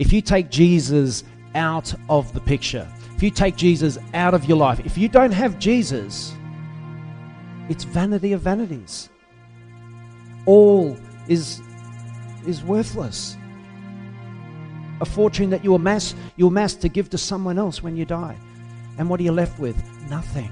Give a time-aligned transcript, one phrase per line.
[0.00, 1.24] if you take Jesus
[1.54, 5.30] out of the picture, if you take Jesus out of your life, if you don't
[5.30, 6.34] have Jesus,
[7.68, 9.10] it's vanity of vanities.
[10.46, 10.96] All
[11.28, 11.60] is,
[12.46, 13.36] is worthless.
[15.02, 18.38] A fortune that you amass, you amass to give to someone else when you die.
[18.96, 19.76] And what are you left with?
[20.08, 20.50] Nothing.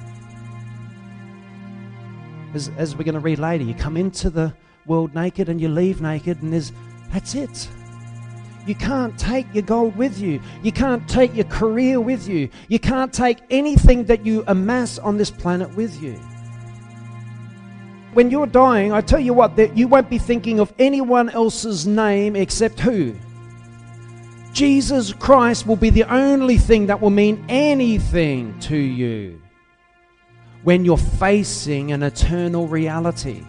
[2.53, 4.55] As, as we're going to read later, you come into the
[4.85, 6.71] world naked and you leave naked, and there's
[7.11, 7.69] that's it.
[8.69, 10.43] You can't take your gold with you.
[10.63, 12.51] You can't take your career with you.
[12.69, 16.13] You can't take anything that you amass on this planet with you.
[18.13, 21.87] When you're dying, I tell you what, that you won't be thinking of anyone else's
[21.87, 23.15] name except who?
[24.53, 29.41] Jesus Christ will be the only thing that will mean anything to you
[30.63, 33.43] when you're facing an eternal reality.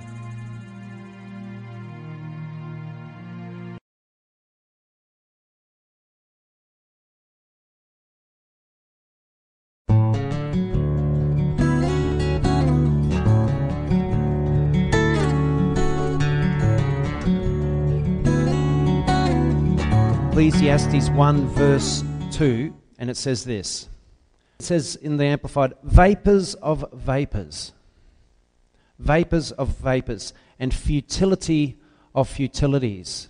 [20.59, 23.87] Ecclesiastes 1, verse 2, and it says this.
[24.59, 27.71] It says in the Amplified, vapors of vapors,
[28.99, 31.77] vapors of vapors, and futility
[32.13, 33.29] of futilities.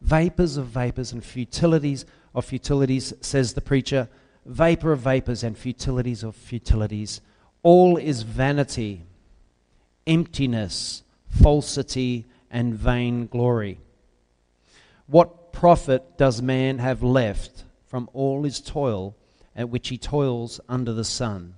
[0.00, 4.08] Vapors of vapors and futilities of futilities, says the preacher.
[4.46, 7.20] Vapor of vapors and futilities of futilities.
[7.62, 9.02] All is vanity,
[10.06, 13.78] emptiness, falsity, and vain glory.
[15.06, 19.16] What profit does man have left from all his toil
[19.56, 21.54] at which he toils under the sun?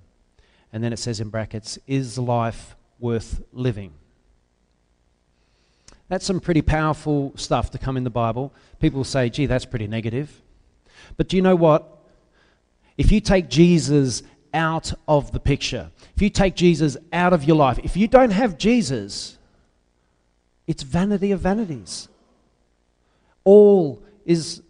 [0.71, 3.91] And then it says in brackets, is life worth living?
[6.07, 8.53] That's some pretty powerful stuff to come in the Bible.
[8.79, 10.41] People say, gee, that's pretty negative.
[11.17, 11.99] But do you know what?
[12.97, 17.57] If you take Jesus out of the picture, if you take Jesus out of your
[17.57, 19.37] life, if you don't have Jesus,
[20.67, 22.07] it's vanity of vanities
[23.43, 24.61] all is,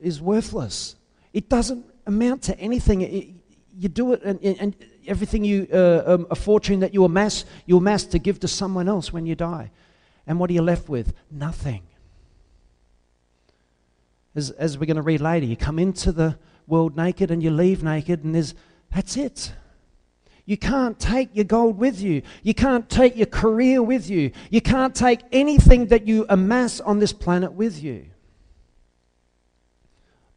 [0.00, 0.96] is worthless.
[1.32, 3.02] It doesn't amount to anything.
[3.02, 3.28] It,
[3.76, 4.76] you do it, and, and
[5.06, 8.88] everything you, uh, um, a fortune that you amass, you amass to give to someone
[8.88, 9.70] else when you die.
[10.26, 11.14] And what are you left with?
[11.30, 11.82] Nothing.
[14.34, 17.50] As, as we're going to read later, you come into the world naked and you
[17.50, 18.54] leave naked, and there's,
[18.94, 19.52] that's it.
[20.48, 22.22] You can't take your gold with you.
[22.42, 24.30] You can't take your career with you.
[24.48, 28.06] You can't take anything that you amass on this planet with you.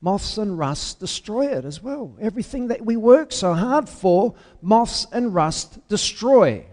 [0.02, 2.14] Moths and rust destroy it as well.
[2.20, 6.66] Everything that we work so hard for, moths and rust destroy.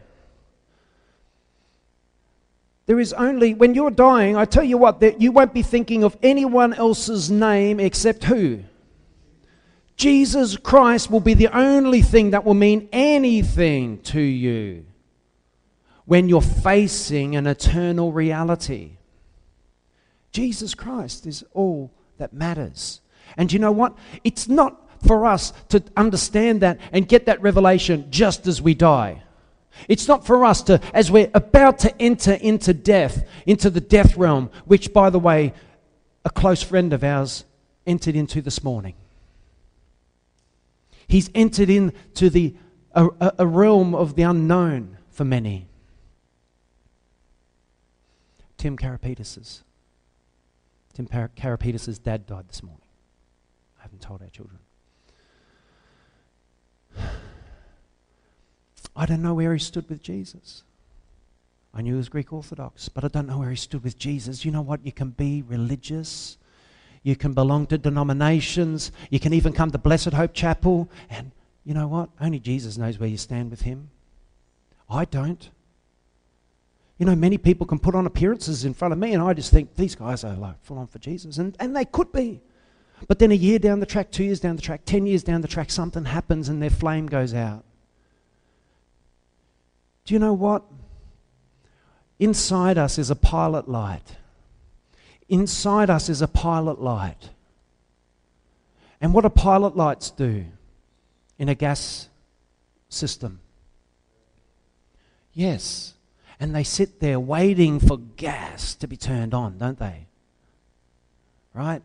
[2.87, 6.03] There is only, when you're dying, I tell you what, that you won't be thinking
[6.03, 8.65] of anyone else's name except who?
[9.99, 14.87] Jesus Christ will be the only thing that will mean anything to you
[16.05, 18.93] when you're facing an eternal reality.
[20.31, 23.01] Jesus Christ is all that matters.
[23.37, 23.99] And you know what?
[24.23, 29.25] It's not for us to understand that and get that revelation just as we die.
[29.89, 34.17] It's not for us to, as we're about to enter into death, into the death
[34.17, 35.55] realm, which, by the way,
[36.25, 37.45] a close friend of ours
[37.85, 38.95] entered into this morning.
[41.09, 42.55] He's entered into the,
[42.93, 43.09] a,
[43.39, 45.67] a realm of the unknown for many.
[48.59, 49.63] Tim Karapetis'
[50.93, 52.83] Tim Karapetis' dad died this morning.
[53.79, 54.59] I haven't told our children.
[58.97, 60.65] I don't know where he stood with Jesus.
[61.73, 64.45] I knew he was Greek Orthodox, but I don't know where he stood with Jesus.
[64.45, 64.85] You know what?
[64.85, 66.37] You can be religious
[67.09, 68.93] you can belong to denominations.
[69.09, 70.91] You can even come to Blessed Hope Chapel.
[71.09, 71.33] And
[71.65, 72.11] you know what?
[72.21, 73.89] Only Jesus knows where you stand with Him.
[74.91, 75.49] I don't.
[76.99, 79.51] You know, many people can put on appearances in front of me, and I just
[79.51, 81.39] think these guys are like full on for Jesus.
[81.39, 82.43] And, and they could be.
[83.07, 85.41] But then a year down the track, two years down the track, ten years down
[85.41, 87.65] the track, something happens and their flame goes out.
[90.05, 90.63] Do you know what?
[92.19, 94.19] Inside us is a pilot light.
[95.29, 97.31] Inside us is a pilot light.
[99.01, 100.47] And what do pilot lights do
[101.39, 102.09] in a gas
[102.89, 103.41] system?
[105.33, 105.95] Yes.
[106.41, 110.07] And they sit there waiting for gas to be turned on, don't they?
[111.53, 111.83] Right?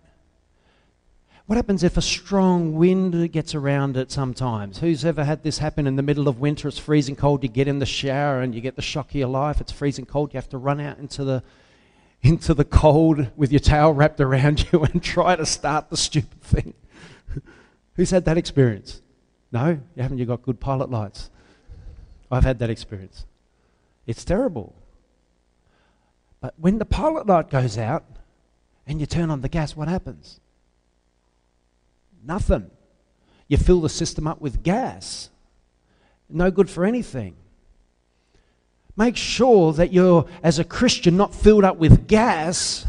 [1.45, 4.77] What happens if a strong wind gets around it sometimes?
[4.77, 6.69] Who's ever had this happen in the middle of winter?
[6.69, 7.43] It's freezing cold.
[7.43, 9.59] You get in the shower and you get the shock of your life.
[9.59, 10.33] It's freezing cold.
[10.33, 11.43] You have to run out into the
[12.23, 16.41] into the cold with your towel wrapped around you and try to start the stupid
[16.41, 16.73] thing.
[17.95, 19.01] Who's had that experience?
[19.51, 19.79] No?
[19.95, 20.17] You haven't?
[20.17, 21.29] You got good pilot lights?
[22.31, 23.25] I've had that experience.
[24.07, 24.73] It's terrible.
[26.41, 28.05] But when the pilot light goes out
[28.87, 30.39] and you turn on the gas, what happens?
[32.25, 32.71] Nothing.
[33.47, 35.29] You fill the system up with gas.
[36.29, 37.35] No good for anything.
[38.95, 42.85] Make sure that you're, as a Christian, not filled up with gas,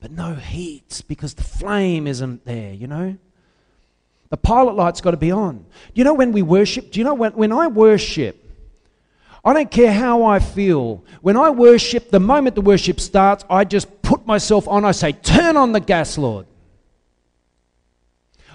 [0.00, 3.16] but no heat because the flame isn't there, you know?
[4.30, 5.66] The pilot light's got to be on.
[5.92, 6.90] You know when we worship?
[6.90, 8.36] Do you know when, when I worship,
[9.44, 11.04] I don't care how I feel.
[11.20, 14.84] When I worship, the moment the worship starts, I just put myself on.
[14.84, 16.46] I say, Turn on the gas, Lord.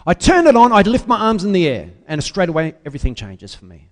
[0.07, 3.15] I turn it on, I lift my arms in the air, and straight away everything
[3.15, 3.89] changes for me.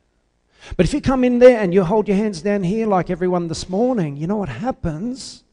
[0.78, 3.48] But if you come in there and you hold your hands down here like everyone
[3.48, 5.44] this morning, you know what happens?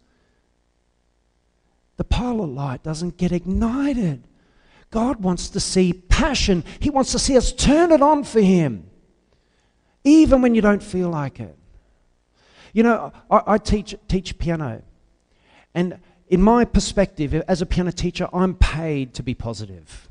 [1.97, 4.23] The pilot light doesn't get ignited.
[4.91, 6.65] God wants to see passion.
[6.79, 8.89] He wants to see us turn it on for Him,
[10.05, 11.57] even when you don't feel like it.
[12.73, 14.83] You know, I, I teach, teach piano,
[15.75, 15.99] and
[16.29, 20.09] in my perspective, as a piano teacher, I'm paid to be positive.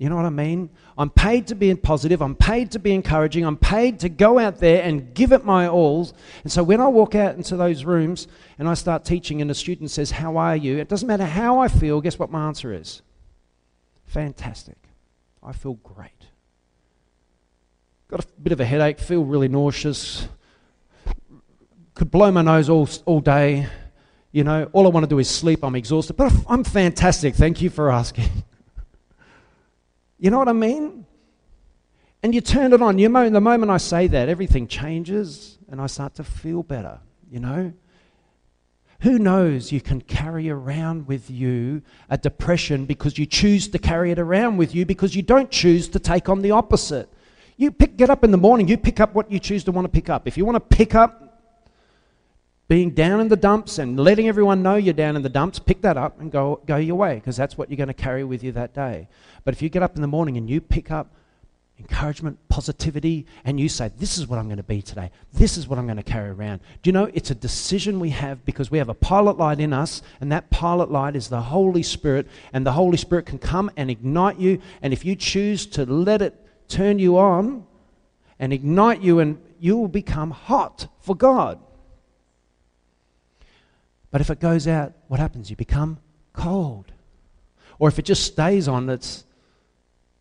[0.00, 0.70] You know what I mean?
[0.96, 2.22] I'm paid to be positive.
[2.22, 3.44] I'm paid to be encouraging.
[3.44, 6.10] I'm paid to go out there and give it my all.
[6.42, 8.26] And so when I walk out into those rooms
[8.58, 10.78] and I start teaching and a student says, How are you?
[10.78, 12.00] It doesn't matter how I feel.
[12.00, 13.02] Guess what my answer is?
[14.06, 14.78] Fantastic.
[15.42, 16.28] I feel great.
[18.08, 20.26] Got a bit of a headache, feel really nauseous.
[21.92, 23.66] Could blow my nose all, all day.
[24.32, 25.62] You know, all I want to do is sleep.
[25.62, 26.14] I'm exhausted.
[26.14, 27.34] But I'm fantastic.
[27.34, 28.30] Thank you for asking.
[30.20, 31.06] You know what I mean?
[32.22, 32.98] And you turn it on.
[32.98, 37.00] You know, the moment I say that, everything changes and I start to feel better,
[37.30, 37.72] you know?
[39.00, 41.80] Who knows you can carry around with you
[42.10, 45.88] a depression because you choose to carry it around with you because you don't choose
[45.88, 47.08] to take on the opposite.
[47.56, 49.86] You pick, get up in the morning, you pick up what you choose to want
[49.86, 50.28] to pick up.
[50.28, 51.29] If you want to pick up
[52.70, 55.82] being down in the dumps and letting everyone know you're down in the dumps, pick
[55.82, 58.44] that up and go, go your way because that's what you're going to carry with
[58.44, 59.08] you that day.
[59.42, 61.12] But if you get up in the morning and you pick up
[61.80, 65.66] encouragement, positivity, and you say, This is what I'm going to be today, this is
[65.66, 66.60] what I'm going to carry around.
[66.80, 69.72] Do you know it's a decision we have because we have a pilot light in
[69.72, 73.72] us, and that pilot light is the Holy Spirit, and the Holy Spirit can come
[73.76, 74.62] and ignite you.
[74.80, 77.66] And if you choose to let it turn you on
[78.38, 81.58] and ignite you, and you will become hot for God.
[84.10, 85.50] But if it goes out, what happens?
[85.50, 85.98] You become
[86.32, 86.86] cold.
[87.78, 89.24] Or if it just stays on, it's,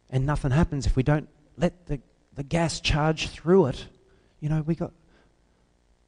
[0.10, 1.28] and nothing happens, if we don't
[1.58, 2.00] let the,
[2.36, 3.86] the gas charge through it,
[4.40, 4.92] you know, we got,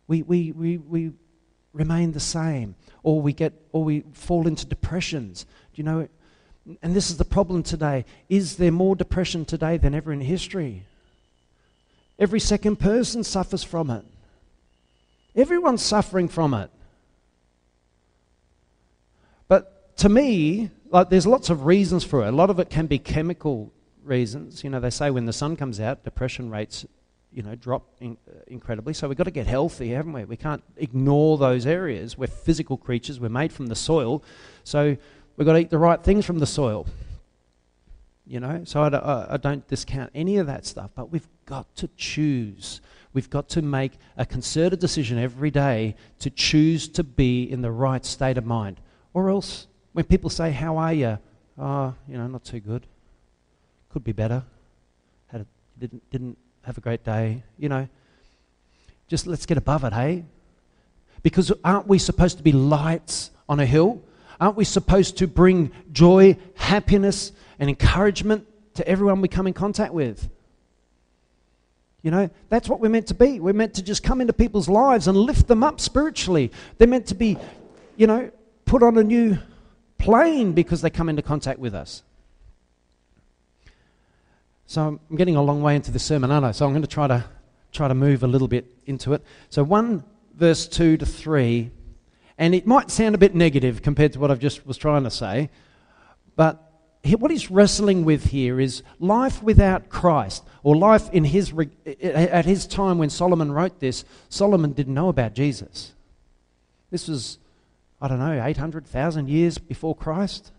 [0.08, 1.12] we, we, we, we
[1.74, 2.76] remain the same.
[3.04, 5.46] Or we get, or we fall into depressions.
[5.74, 6.08] Do you know,
[6.82, 8.06] and this is the problem today.
[8.30, 10.86] Is there more depression today than ever in history?
[12.20, 14.06] Every second person suffers from it.
[15.36, 16.70] Everyone's suffering from it
[20.02, 22.30] to me, like there's lots of reasons for it.
[22.30, 23.72] A lot of it can be chemical
[24.04, 24.64] reasons.
[24.64, 26.88] You know, they say when the sun comes out, depression rates,
[27.32, 28.96] you know, drop in, uh, incredibly.
[28.96, 30.26] So we've got to get healthy, haven't we?
[30.26, 32.18] We can't ignore those areas.
[32.18, 33.20] We're physical creatures.
[33.20, 34.24] We're made from the soil,
[34.64, 34.98] so
[35.38, 36.88] we've got to eat the right things from the soil.
[38.26, 41.88] You know, so I, I don't discount any of that stuff, but we've got to
[41.96, 42.82] choose.
[43.14, 47.72] We've got to make a concerted decision every day to choose to be in the
[47.72, 48.80] right state of mind,
[49.14, 51.18] or else when people say, How are you?
[51.58, 52.86] Oh, you know, not too good.
[53.90, 54.44] Could be better.
[55.28, 55.46] Had a,
[55.80, 57.44] didn't, didn't have a great day.
[57.58, 57.88] You know,
[59.08, 60.26] just let's get above it, hey?
[61.24, 64.02] Because aren't we supposed to be lights on a hill?
[64.40, 69.94] Aren't we supposed to bring joy, happiness, and encouragement to everyone we come in contact
[69.94, 70.30] with?
[72.02, 73.40] You know, that's what we're meant to be.
[73.40, 76.52] We're meant to just come into people's lives and lift them up spiritually.
[76.80, 77.38] They're meant to be,
[77.96, 78.32] you know,
[78.66, 79.38] put on a new
[80.02, 82.04] plane because they come into contact with us.
[84.66, 86.52] So I'm getting a long way into the sermon, aren't I?
[86.52, 87.26] So I'm going to try to
[87.72, 89.24] try to move a little bit into it.
[89.50, 90.04] So 1
[90.36, 91.72] verse 2 to 3,
[92.38, 95.12] and it might sound a bit negative compared to what I've just was trying to
[95.12, 95.50] say,
[96.36, 96.72] but
[97.18, 101.54] what he's wrestling with here is life without Christ, or life in his
[102.02, 104.06] at his time when Solomon wrote this.
[104.30, 105.94] Solomon didn't know about Jesus.
[106.92, 107.40] This was
[108.02, 110.52] I don't know, 800,000 years before Christ?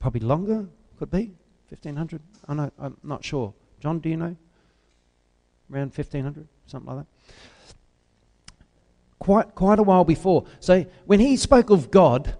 [0.00, 0.66] Probably longer,
[0.98, 1.32] could be.
[1.68, 2.20] 1500?
[2.48, 3.54] I know, I'm not sure.
[3.78, 4.36] John, do you know?
[5.72, 7.34] Around 1500, something like that.
[9.20, 10.46] quite, quite a while before.
[10.58, 12.34] So when he spoke of God,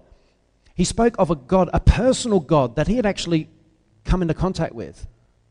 [0.75, 3.49] he spoke of a God, a personal God that he had actually
[4.03, 5.07] come into contact with,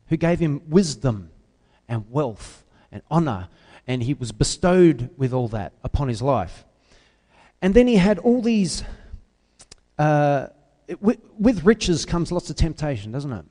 [0.08, 1.30] who gave him wisdom
[1.88, 3.48] and wealth and honor,
[3.86, 6.64] and he was bestowed with all that upon his life.
[7.62, 8.82] And then he had all these.
[9.98, 10.48] Uh,
[11.00, 13.44] with, with riches comes lots of temptation, doesn't it?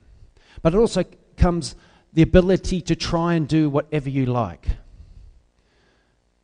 [0.62, 1.06] But it also
[1.38, 1.76] comes
[2.14, 4.68] the ability to try and do whatever you like.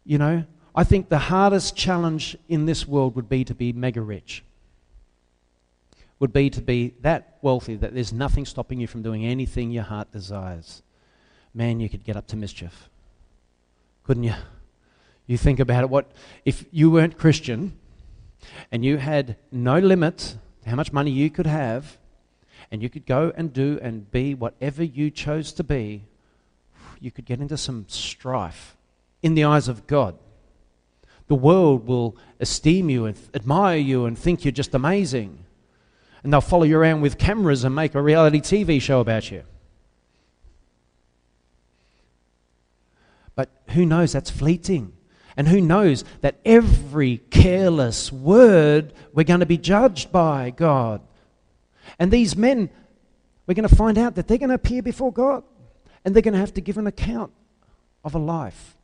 [0.05, 0.45] You know,
[0.75, 4.43] I think the hardest challenge in this world would be to be mega rich.
[6.19, 9.83] Would be to be that wealthy that there's nothing stopping you from doing anything your
[9.83, 10.81] heart desires.
[11.53, 12.89] Man, you could get up to mischief.
[14.03, 14.33] Couldn't you?
[15.27, 15.89] You think about it.
[15.89, 16.11] What
[16.43, 17.77] if you weren't Christian
[18.71, 21.97] and you had no limit to how much money you could have,
[22.71, 26.03] and you could go and do and be whatever you chose to be,
[26.99, 28.75] you could get into some strife
[29.21, 30.17] in the eyes of God.
[31.27, 35.45] The world will esteem you and admire you and think you're just amazing.
[36.23, 39.43] And they'll follow you around with cameras and make a reality TV show about you.
[43.35, 44.13] But who knows?
[44.13, 44.93] That's fleeting.
[45.37, 51.01] And who knows that every careless word we're going to be judged by God.
[51.99, 52.69] And these men,
[53.45, 55.43] we're going to find out that they're going to appear before God
[56.03, 57.31] and they're going to have to give an account
[58.03, 58.77] of a life.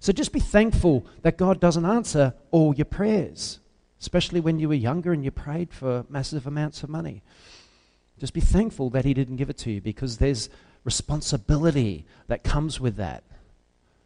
[0.00, 3.58] So just be thankful that God doesn't answer all your prayers,
[4.00, 7.22] especially when you were younger and you prayed for massive amounts of money.
[8.18, 10.50] Just be thankful that He didn't give it to you because there's
[10.84, 13.24] responsibility that comes with that.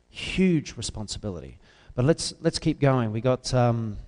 [0.08, 1.58] Huge responsibility.
[1.94, 3.12] But let's, let's keep going.
[3.12, 3.98] We got um,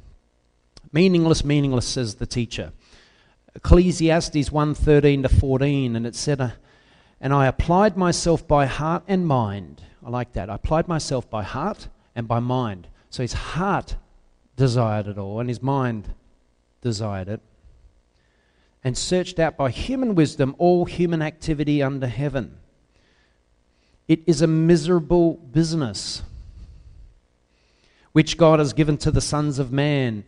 [0.93, 2.73] meaningless, meaningless, says the teacher.
[3.55, 6.51] Ecclesiastes 1:13 to 14, and it said, uh,
[7.21, 9.83] And I applied myself by heart and mind.
[10.05, 10.51] I like that.
[10.51, 12.89] I applied myself by heart and by mind.
[13.11, 13.97] So his heart
[14.57, 16.15] desired it all, and his mind
[16.81, 17.41] desired it.
[18.83, 22.59] And searched out by human wisdom all human activity under heaven.
[24.09, 26.23] It is a miserable business
[28.15, 30.23] which God has given to the sons of man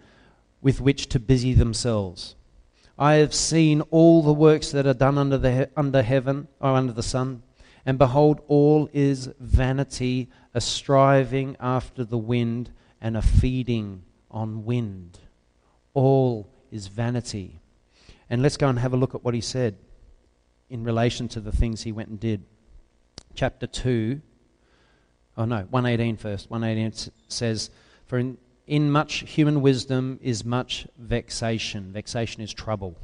[0.60, 2.34] with which to busy themselves.
[2.98, 6.92] I have seen all the works that are done under, the, under heaven or under
[6.92, 7.44] the sun,
[7.84, 14.02] and behold, all is vanity, a striving after the wind, and a feeding
[14.32, 15.20] on wind.
[15.94, 17.60] All is vanity.
[18.28, 19.76] And let's go and have a look at what he said
[20.68, 22.42] in relation to the things he went and did.
[23.36, 24.20] Chapter 2,
[25.36, 26.50] Oh no, 118 first.
[26.50, 27.70] 118 says,
[28.06, 31.92] For in, in much human wisdom is much vexation.
[31.92, 32.96] Vexation is trouble.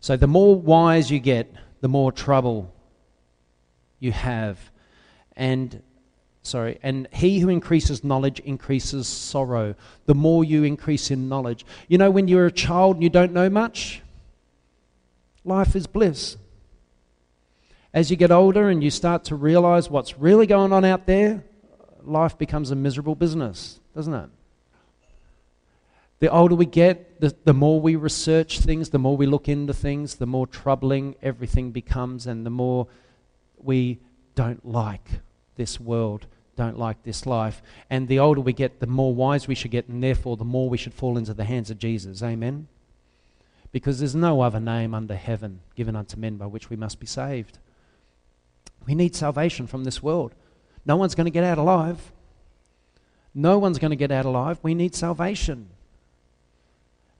[0.00, 2.72] So the more wise you get, the more trouble
[3.98, 4.58] you have.
[5.36, 5.82] And
[6.42, 9.74] sorry, and he who increases knowledge increases sorrow.
[10.06, 11.66] The more you increase in knowledge.
[11.88, 14.02] You know, when you're a child and you don't know much,
[15.44, 16.38] life is bliss.
[17.92, 21.44] As you get older and you start to realize what's really going on out there,
[22.04, 24.30] life becomes a miserable business, doesn't it?
[26.20, 29.72] The older we get, the, the more we research things, the more we look into
[29.72, 32.86] things, the more troubling everything becomes, and the more
[33.56, 33.98] we
[34.34, 35.08] don't like
[35.56, 37.62] this world, don't like this life.
[37.88, 40.68] And the older we get, the more wise we should get, and therefore the more
[40.68, 42.22] we should fall into the hands of Jesus.
[42.22, 42.68] Amen?
[43.72, 47.06] Because there's no other name under heaven given unto men by which we must be
[47.06, 47.58] saved.
[48.90, 50.34] We need salvation from this world.
[50.84, 52.10] No one's going to get out alive.
[53.32, 54.58] No one's going to get out alive.
[54.64, 55.68] We need salvation.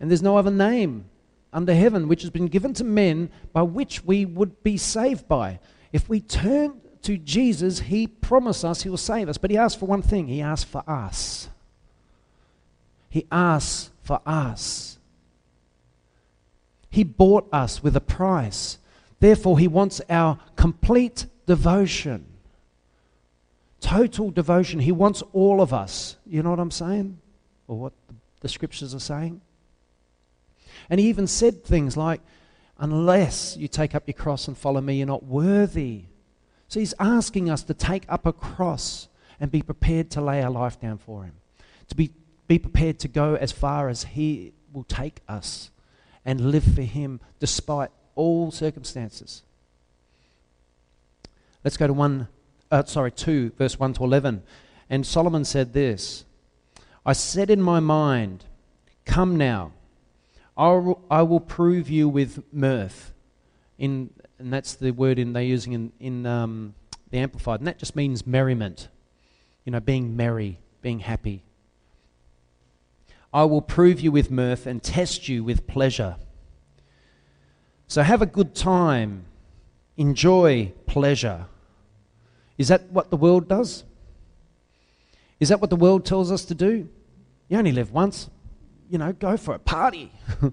[0.01, 1.05] And there's no other name
[1.53, 5.61] under heaven which has been given to men by which we would be saved by.
[5.93, 9.39] If we turn to Jesus, he promised us he will save us.
[9.39, 11.51] But he asked for one thing he asked for us.
[13.09, 14.99] He asks for us.
[16.91, 18.79] He bought us with a price.
[19.21, 22.27] Therefore, he wants our complete devotion.
[23.81, 24.79] Total devotion.
[24.79, 26.15] He wants all of us.
[26.25, 27.19] You know what I'm saying?
[27.67, 27.93] Or what
[28.41, 29.41] the scriptures are saying?
[30.89, 32.21] And he even said things like,
[32.79, 36.05] Unless you take up your cross and follow me, you're not worthy.
[36.69, 39.09] So he's asking us to take up a cross
[39.41, 41.35] and be prepared to lay our life down for him,
[41.89, 42.11] to be,
[42.47, 45.71] be prepared to go as far as he will take us
[46.25, 49.43] and live for him despite all circumstances.
[51.65, 52.29] Let's go to 1,
[52.71, 54.43] uh, sorry, 2, verse 1 to 11.
[54.89, 56.25] And Solomon said this
[57.05, 58.45] I said in my mind,
[59.05, 59.73] Come now,
[60.57, 63.13] I will, I will prove you with mirth.
[63.79, 66.75] In, and that's the word in, they're using in, in um,
[67.11, 67.61] the Amplified.
[67.61, 68.89] And that just means merriment.
[69.65, 71.43] You know, being merry, being happy.
[73.33, 76.17] I will prove you with mirth and test you with pleasure.
[77.87, 79.25] So have a good time.
[80.01, 81.45] Enjoy pleasure.
[82.57, 83.85] Is that what the world does?
[85.39, 86.89] Is that what the world tells us to do?
[87.49, 88.31] You only live once.
[88.89, 90.11] You know, go for a Party.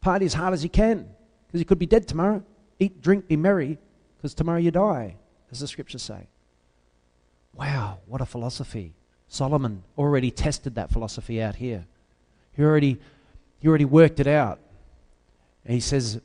[0.00, 1.08] Party as hard as you can
[1.48, 2.44] because you could be dead tomorrow.
[2.78, 3.78] Eat, drink, be merry
[4.16, 5.16] because tomorrow you die,
[5.50, 6.28] as the scriptures say.
[7.54, 8.94] Wow, what a philosophy.
[9.26, 11.84] Solomon already tested that philosophy out here.
[12.52, 13.00] He already,
[13.58, 14.60] he already worked it out.
[15.64, 16.20] And he says,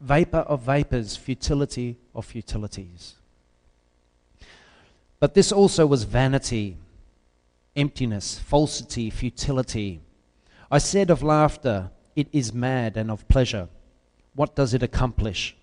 [0.00, 3.14] vapor of vapors, futility of futilities.
[5.20, 6.76] But this also was vanity,
[7.76, 10.00] emptiness, falsity, futility.
[10.70, 13.68] I said of laughter, it is mad, and of pleasure,
[14.34, 15.56] what does it accomplish?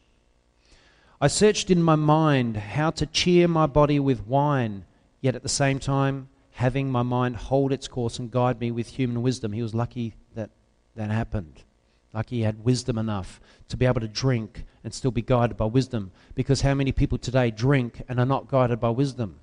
[1.19, 4.85] I searched in my mind how to cheer my body with wine,
[5.21, 8.87] yet at the same time having my mind hold its course and guide me with
[8.87, 9.51] human wisdom.
[9.51, 10.49] He was lucky that
[10.95, 11.63] that happened.
[12.13, 13.39] Lucky he had wisdom enough
[13.69, 16.11] to be able to drink and still be guided by wisdom.
[16.35, 19.39] Because how many people today drink and are not guided by wisdom?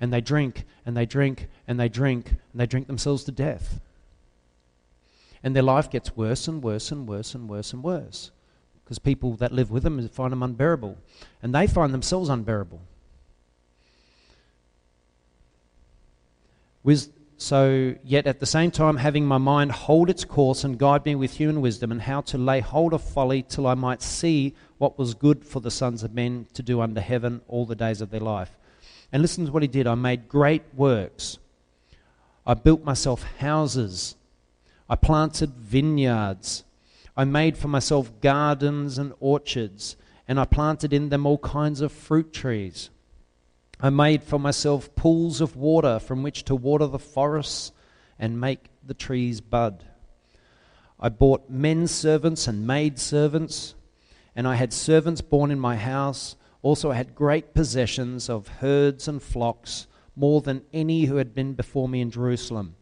[0.00, 3.80] And they drink and they drink and they drink and they drink themselves to death.
[5.42, 8.30] And their life gets worse and worse and worse and worse and worse
[8.90, 10.98] because people that live with them find them unbearable.
[11.42, 12.80] And they find themselves unbearable.
[17.42, 21.14] So, yet at the same time, having my mind hold its course and guide me
[21.14, 24.98] with human wisdom, and how to lay hold of folly till I might see what
[24.98, 28.10] was good for the sons of men to do under heaven all the days of
[28.10, 28.50] their life.
[29.10, 29.86] And listen to what he did.
[29.86, 31.38] I made great works.
[32.46, 34.16] I built myself houses.
[34.90, 36.64] I planted vineyards.
[37.16, 39.96] I made for myself gardens and orchards,
[40.28, 42.90] and I planted in them all kinds of fruit trees.
[43.82, 47.72] I made for myself pools of water from which to water the forests
[48.18, 49.84] and make the trees bud.
[50.98, 53.74] I bought men servants and maid servants,
[54.36, 56.36] and I had servants born in my house.
[56.60, 61.54] Also, I had great possessions of herds and flocks, more than any who had been
[61.54, 62.76] before me in Jerusalem.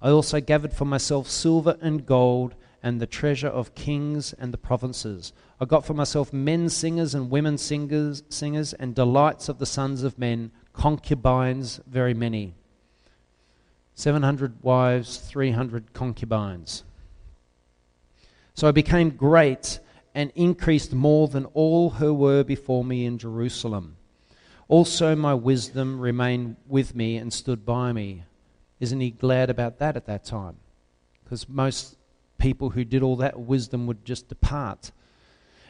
[0.00, 4.58] I also gathered for myself silver and gold and the treasure of kings and the
[4.58, 5.32] provinces.
[5.64, 10.02] I got for myself men singers and women singers, singers and delights of the sons
[10.02, 12.52] of men, concubines very many.
[13.94, 16.84] 700 wives, 300 concubines.
[18.52, 19.80] So I became great
[20.14, 23.96] and increased more than all who were before me in Jerusalem.
[24.68, 28.24] Also, my wisdom remained with me and stood by me.
[28.80, 30.56] Isn't he glad about that at that time?
[31.24, 31.96] Because most
[32.36, 34.92] people who did all that wisdom would just depart.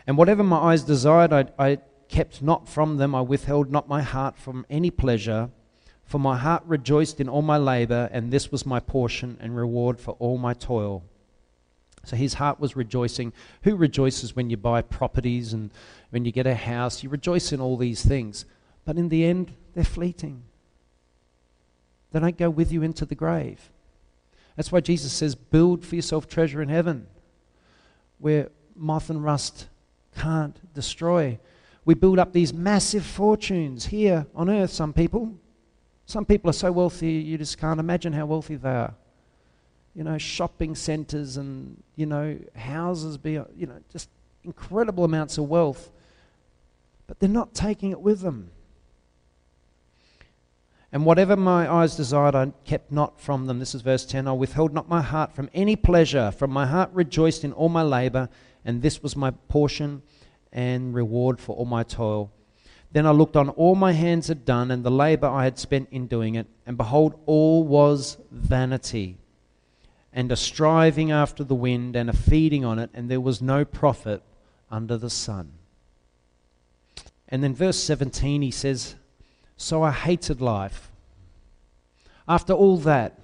[0.06, 3.14] And whatever my eyes desired, I, I kept not from them.
[3.14, 5.50] I withheld not my heart from any pleasure.
[6.04, 9.98] For my heart rejoiced in all my labor, and this was my portion and reward
[9.98, 11.02] for all my toil.
[12.04, 13.32] So his heart was rejoicing.
[13.62, 15.70] Who rejoices when you buy properties and
[16.10, 17.02] when you get a house?
[17.02, 18.44] You rejoice in all these things.
[18.84, 20.42] But in the end, they're fleeting.
[22.12, 23.70] They don't go with you into the grave.
[24.56, 27.06] That's why Jesus says, build for yourself treasure in heaven
[28.18, 29.66] where moth and rust
[30.14, 31.38] can't destroy.
[31.84, 35.34] We build up these massive fortunes here on earth, some people.
[36.06, 38.94] Some people are so wealthy you just can't imagine how wealthy they are.
[39.94, 44.08] You know, shopping centers and, you know, houses, be, you know, just
[44.42, 45.90] incredible amounts of wealth.
[47.06, 48.50] But they're not taking it with them.
[50.94, 53.58] And whatever my eyes desired, I kept not from them.
[53.58, 54.28] This is verse 10.
[54.28, 57.82] I withheld not my heart from any pleasure, from my heart rejoiced in all my
[57.82, 58.28] labor,
[58.64, 60.02] and this was my portion
[60.52, 62.30] and reward for all my toil.
[62.92, 65.88] Then I looked on all my hands had done, and the labor I had spent
[65.90, 69.18] in doing it, and behold, all was vanity,
[70.12, 73.64] and a striving after the wind, and a feeding on it, and there was no
[73.64, 74.22] profit
[74.70, 75.52] under the sun.
[77.28, 78.94] And then verse 17, he says,
[79.56, 80.90] so I hated life.
[82.28, 83.18] After all that,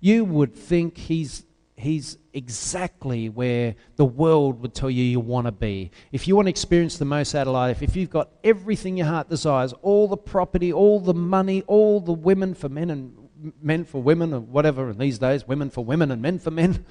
[0.00, 1.44] you would think he's,
[1.76, 5.90] he's exactly where the world would tell you you want to be.
[6.12, 9.06] If you want to experience the most out of life, if you've got everything your
[9.06, 13.16] heart desires, all the property, all the money, all the women for men and
[13.60, 16.84] men for women, or whatever, in these days, women for women and men for men,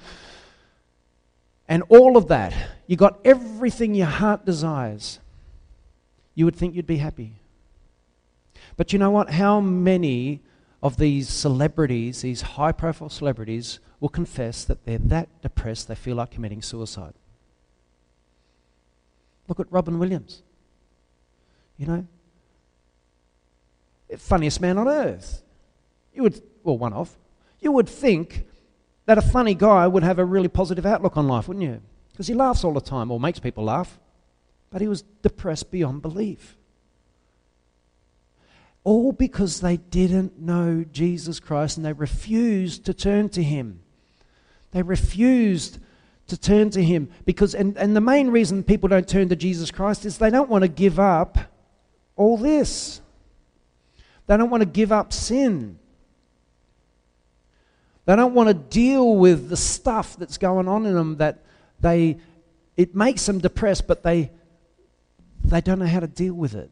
[1.68, 2.54] and all of that,
[2.86, 5.18] you got everything your heart desires,
[6.34, 7.36] you would think you'd be happy.
[8.76, 9.30] But you know what?
[9.30, 10.40] How many
[10.82, 16.16] of these celebrities, these high profile celebrities, will confess that they're that depressed they feel
[16.16, 17.14] like committing suicide?
[19.46, 20.42] Look at Robin Williams.
[21.78, 22.06] You know?
[24.18, 25.44] Funniest man on earth.
[26.12, 27.16] You would, well, one of.
[27.60, 28.44] You would think
[29.06, 31.80] that a funny guy would have a really positive outlook on life, wouldn't you?
[32.10, 34.00] Because he laughs all the time or makes people laugh.
[34.70, 36.56] But he was depressed beyond belief.
[38.82, 43.81] All because they didn't know Jesus Christ and they refused to turn to him.
[44.72, 45.78] They refused
[46.26, 49.70] to turn to him because and, and the main reason people don't turn to Jesus
[49.70, 51.38] Christ is they don't want to give up
[52.16, 53.00] all this.
[54.26, 55.78] They don't want to give up sin.
[58.04, 61.38] They don't want to deal with the stuff that's going on in them that
[61.80, 62.18] they
[62.76, 64.30] it makes them depressed, but they
[65.44, 66.70] they don't know how to deal with it.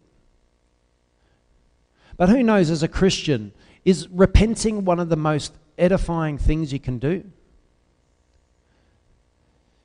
[2.16, 3.52] But who knows, as a Christian,
[3.84, 7.24] is repenting one of the most edifying things you can do?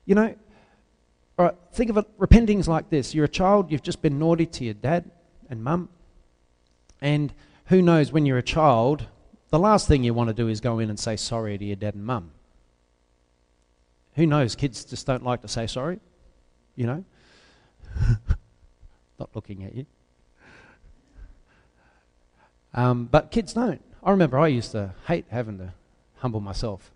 [0.06, 0.34] You know,
[1.38, 3.14] all right, think of it, repenting's like this.
[3.14, 5.10] You're a child, you've just been naughty to your dad
[5.50, 5.90] and mum.
[7.00, 7.34] And
[7.66, 9.06] who knows, when you're a child,
[9.50, 11.76] the last thing you want to do is go in and say sorry to your
[11.76, 12.30] dad and mum.
[14.14, 16.00] Who knows, kids just don't like to say sorry,
[16.74, 17.04] you know?
[19.18, 19.86] Not looking at you.
[22.72, 23.82] Um, but kids don't.
[24.02, 25.74] I remember I used to hate having to
[26.18, 26.90] humble myself.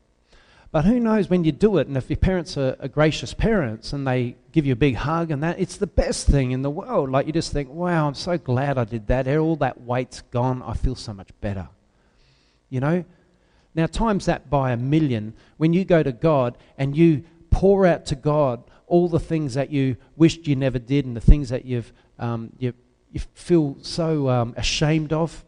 [0.73, 3.93] But who knows when you do it, and if your parents are, are, gracious parents
[3.93, 6.71] and they give you a big hug and that, it's the best thing in the
[6.71, 7.11] world.
[7.11, 9.27] Like you just think, wow, I'm so glad I did that.
[9.27, 10.63] All that weight's gone.
[10.63, 11.69] I feel so much better.
[12.69, 13.05] You know?
[13.75, 18.07] Now, times that by a million, when you go to God and you pour out
[18.07, 21.65] to God all the things that you wished you never did and the things that
[21.65, 22.75] you've, um, you,
[23.13, 25.45] you feel so um, ashamed of,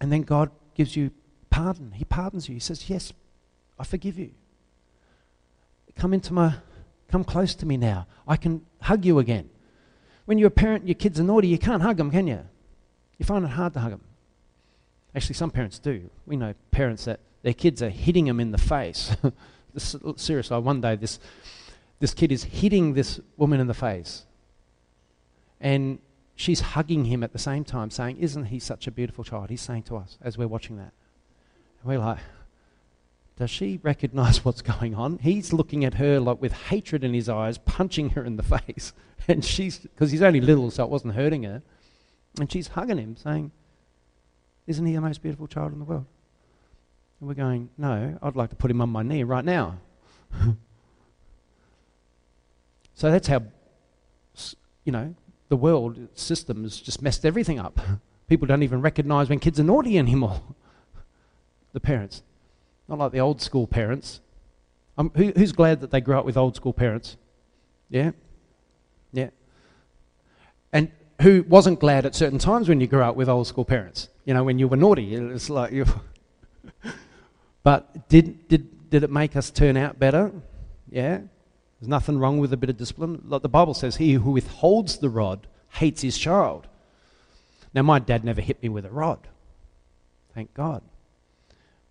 [0.00, 1.10] and then God gives you
[1.48, 1.92] pardon.
[1.92, 2.54] He pardons you.
[2.54, 3.12] He says, Yes,
[3.78, 4.30] I forgive you.
[5.96, 6.54] Come into my,
[7.08, 8.06] come close to me now.
[8.26, 9.48] I can hug you again.
[10.26, 12.40] When you're a parent, your kids are naughty, you can't hug them, can you?
[13.18, 14.04] You find it hard to hug them.
[15.14, 16.10] Actually, some parents do.
[16.26, 19.16] We know parents that their kids are hitting them in the face.
[20.16, 21.18] seriously, one day this,
[22.00, 24.26] this kid is hitting this woman in the face.
[25.60, 26.00] And
[26.34, 29.48] she's hugging him at the same time, saying, Isn't he such a beautiful child?
[29.48, 30.92] He's saying to us as we're watching that.
[31.80, 32.18] And we're like,
[33.36, 35.18] does she recognize what's going on?
[35.18, 38.92] He's looking at her like with hatred in his eyes, punching her in the face.
[39.28, 41.62] And she's, because he's only little, so it wasn't hurting her.
[42.38, 43.50] And she's hugging him, saying,
[44.66, 46.06] Isn't he the most beautiful child in the world?
[47.20, 49.78] And we're going, No, I'd like to put him on my knee right now.
[52.94, 53.42] so that's how,
[54.84, 55.14] you know,
[55.48, 57.80] the world system has just messed everything up.
[58.28, 60.42] People don't even recognize when kids are naughty anymore.
[61.72, 62.22] the parents.
[62.88, 64.20] Not like the old school parents.
[64.98, 67.16] Um, who, who's glad that they grew up with old school parents?
[67.90, 68.12] Yeah?
[69.12, 69.30] Yeah.
[70.72, 70.90] And
[71.22, 74.08] who wasn't glad at certain times when you grew up with old school parents?
[74.24, 75.14] You know, when you were naughty.
[75.14, 75.86] It's like you.
[77.62, 80.32] but did, did, did it make us turn out better?
[80.90, 81.20] Yeah.
[81.80, 83.22] There's nothing wrong with a bit of discipline.
[83.26, 86.66] Like the Bible says, he who withholds the rod hates his child.
[87.74, 89.18] Now, my dad never hit me with a rod.
[90.34, 90.82] Thank God.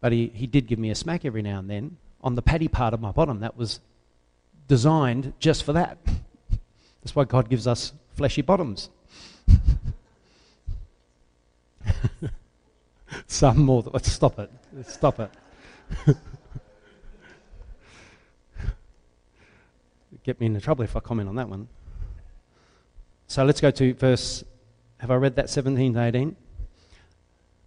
[0.05, 2.67] But he, he did give me a smack every now and then on the paddy
[2.67, 3.79] part of my bottom that was
[4.67, 5.97] designed just for that.
[7.01, 8.91] That's why God gives us fleshy bottoms.
[13.25, 13.83] Some more.
[13.91, 14.51] Let's stop it.
[14.85, 15.31] Stop it.
[20.23, 21.67] Get me into trouble if I comment on that one.
[23.25, 24.43] So let's go to verse.
[24.99, 26.35] Have I read that 17 to 18?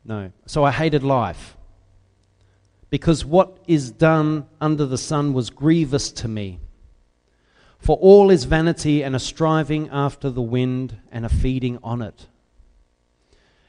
[0.04, 0.30] No.
[0.46, 1.56] So I hated life
[2.90, 6.58] because what is done under the sun was grievous to me.
[7.78, 12.26] For all is vanity and a striving after the wind and a feeding on it.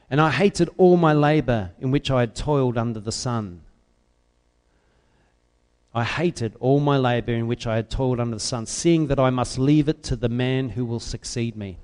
[0.09, 3.61] And I hated all my labor in which I had toiled under the sun.
[5.93, 9.19] I hated all my labor in which I had toiled under the sun, seeing that
[9.19, 11.77] I must leave it to the man who will succeed me.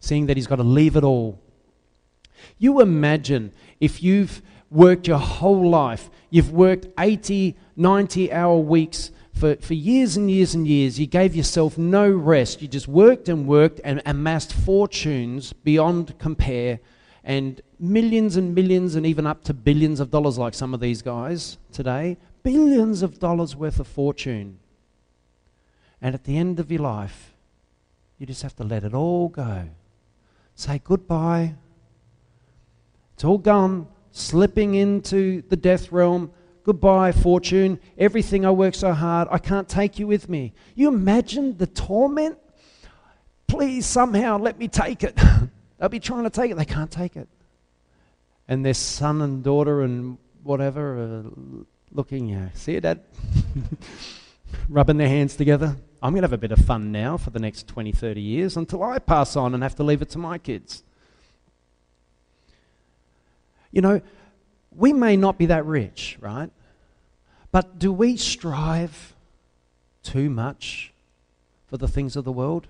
[0.00, 1.40] Seeing that he's got to leave it all.
[2.58, 6.10] You imagine if you've worked your whole life.
[6.30, 10.98] You've worked 80, 90 hour weeks for, for years and years and years.
[10.98, 12.60] You gave yourself no rest.
[12.60, 16.80] You just worked and worked and amassed fortunes beyond compare
[17.24, 21.02] and millions and millions and even up to billions of dollars, like some of these
[21.02, 22.16] guys today.
[22.42, 24.58] Billions of dollars worth of fortune.
[26.00, 27.34] And at the end of your life,
[28.18, 29.68] you just have to let it all go.
[30.54, 31.54] Say goodbye.
[33.14, 36.32] It's all gone slipping into the death realm.
[36.64, 37.80] Goodbye, fortune.
[37.96, 40.52] Everything I worked so hard, I can't take you with me.
[40.74, 42.38] You imagine the torment?
[43.46, 45.18] Please, somehow, let me take it.
[45.78, 47.28] They'll be trying to take it, they can't take it.
[48.48, 51.24] And their son and daughter and whatever are
[51.92, 53.00] looking, yeah, see it, Dad?
[54.68, 55.76] Rubbing their hands together.
[56.02, 58.56] I'm going to have a bit of fun now for the next 20, 30 years
[58.56, 60.82] until I pass on and have to leave it to my kids.
[63.78, 64.00] You know,
[64.76, 66.50] we may not be that rich, right?
[67.52, 69.14] But do we strive
[70.02, 70.92] too much
[71.68, 72.66] for the things of the world?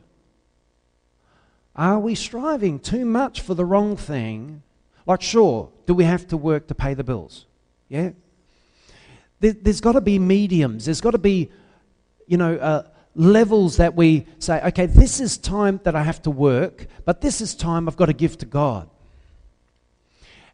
[1.75, 4.63] Are we striving too much for the wrong thing?
[5.07, 7.47] Like, sure, do we have to work to pay the bills?
[7.89, 8.11] Yeah?
[9.41, 10.85] There, has got to be mediums.
[10.85, 11.51] There's got to be,
[12.27, 12.83] you know, uh,
[13.15, 17.41] levels that we say, okay, this is time that I have to work, but this
[17.41, 18.91] is time I've got to give to God.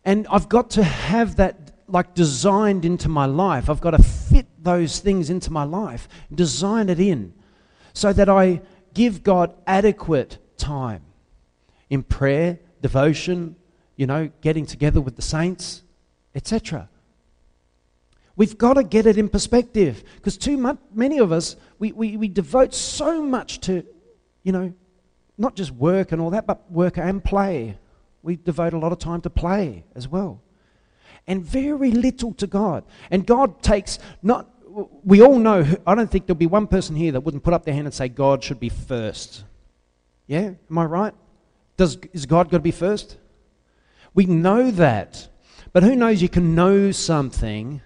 [0.04, 3.68] And I've got to have that like designed into my life.
[3.68, 7.34] I've got to fit those things into my life, design it in,
[7.92, 8.62] so that I
[8.94, 11.02] give God adequate time
[11.90, 13.56] in prayer, devotion,
[13.96, 15.82] you know, getting together with the saints,
[16.34, 16.88] etc.
[18.36, 22.16] We've got to get it in perspective because too much, many of us, we, we,
[22.16, 23.84] we devote so much to,
[24.42, 24.72] you know,
[25.38, 27.78] not just work and all that, but work and play.
[28.24, 30.40] We devote a lot of time to play as well.
[31.26, 32.84] And very little to God.
[33.10, 34.48] And God takes not,
[35.04, 37.66] we all know, I don't think there'll be one person here that wouldn't put up
[37.66, 39.44] their hand and say God should be first.
[40.26, 40.52] Yeah?
[40.70, 41.14] Am I right?
[41.76, 43.18] Does, is God got to be first?
[44.14, 45.28] We know that.
[45.74, 47.82] But who knows you can know something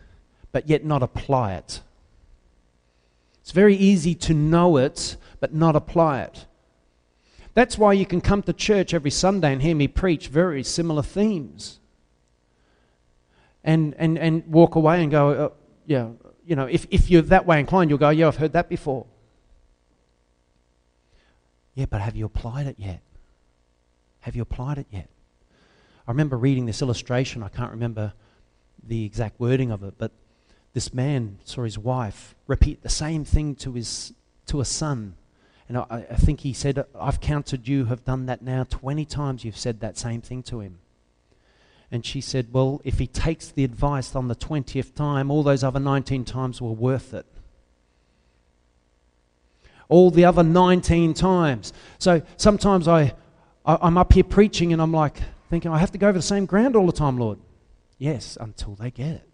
[0.53, 1.83] but yet not apply it.
[3.41, 6.47] It's very easy to know it but not apply it.
[7.59, 11.03] That's why you can come to church every Sunday and hear me preach very similar
[11.03, 11.81] themes.
[13.65, 15.49] And, and, and walk away and go, uh,
[15.85, 16.11] yeah,
[16.47, 19.07] you know, if, if you're that way inclined, you'll go, yeah, I've heard that before.
[21.75, 23.01] Yeah, but have you applied it yet?
[24.21, 25.09] Have you applied it yet?
[26.07, 27.43] I remember reading this illustration.
[27.43, 28.13] I can't remember
[28.87, 30.13] the exact wording of it, but
[30.75, 34.13] this man saw his wife repeat the same thing to, his,
[34.47, 35.17] to a son.
[35.69, 39.45] And I, I think he said, I've counted you have done that now 20 times
[39.45, 40.79] you've said that same thing to him.
[41.91, 45.65] And she said, Well, if he takes the advice on the 20th time, all those
[45.65, 47.27] other 19 times were worth it.
[49.89, 51.73] All the other 19 times.
[51.99, 53.15] So sometimes I,
[53.65, 55.17] I, I'm up here preaching and I'm like
[55.49, 57.39] thinking, I have to go over the same ground all the time, Lord.
[57.99, 59.29] Yes, until they get it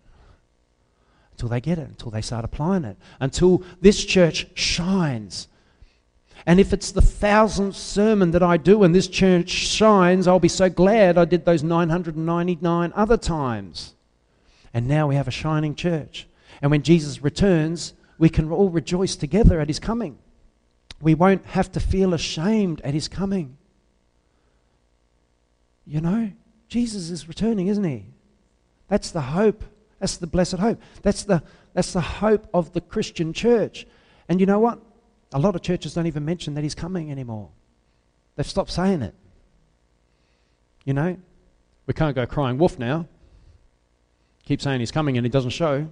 [1.35, 5.49] until they get it, until they start applying it, until this church shines.
[6.46, 10.48] And if it's the thousandth sermon that I do and this church shines, I'll be
[10.48, 13.94] so glad I did those 999 other times.
[14.74, 16.26] And now we have a shining church.
[16.61, 20.18] And when Jesus returns, we can all rejoice together at his coming.
[21.00, 23.57] We won't have to feel ashamed at his coming.
[25.87, 26.33] You know,
[26.68, 28.07] Jesus is returning, isn't he?
[28.88, 29.64] That's the hope
[30.04, 30.83] that's the blessed hope.
[31.00, 33.87] That's the, that's the hope of the Christian church.
[34.28, 34.78] And you know what?
[35.35, 37.51] A lot of churches don't even mention that he's coming anymore.
[38.37, 39.14] They've stopped saying it.
[40.85, 41.16] You know?
[41.87, 43.07] We can't go crying wolf now.
[44.47, 45.88] Keep saying he's coming and he doesn't show.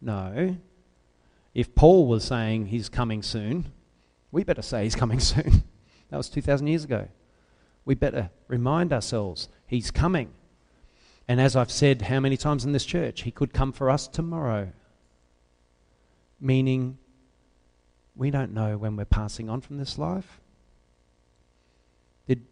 [0.00, 0.56] No.
[1.54, 3.72] If Paul was saying he's coming soon,
[4.32, 5.62] we better say he's coming soon.
[6.10, 7.08] that was 2,000 years ago.
[7.84, 10.32] We better remind ourselves he's coming.
[11.28, 14.08] And as I've said how many times in this church, He could come for us
[14.08, 14.72] tomorrow.
[16.40, 16.98] Meaning,
[18.16, 20.40] we don't know when we're passing on from this life.
[22.26, 22.44] Did,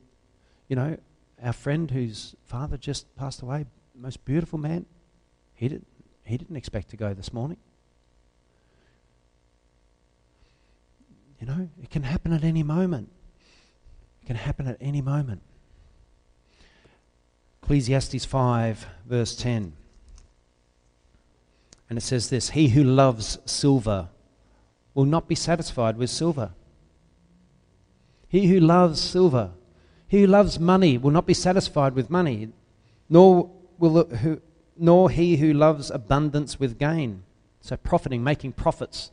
[0.68, 0.96] you know,
[1.42, 4.86] our friend whose father just passed away, most beautiful man,
[5.54, 5.84] he, did,
[6.24, 7.58] he didn't expect to go this morning.
[11.40, 13.10] You know, it can happen at any moment.
[14.22, 15.42] It can happen at any moment.
[17.62, 19.72] Ecclesiastes 5, verse 10.
[21.88, 24.08] And it says this He who loves silver
[24.98, 26.50] will not be satisfied with silver.
[28.26, 29.52] He who loves silver,
[30.08, 32.48] he who loves money will not be satisfied with money,
[33.08, 34.40] nor, will who,
[34.76, 37.22] nor he who loves abundance with gain.
[37.60, 39.12] So, profiting, making profits.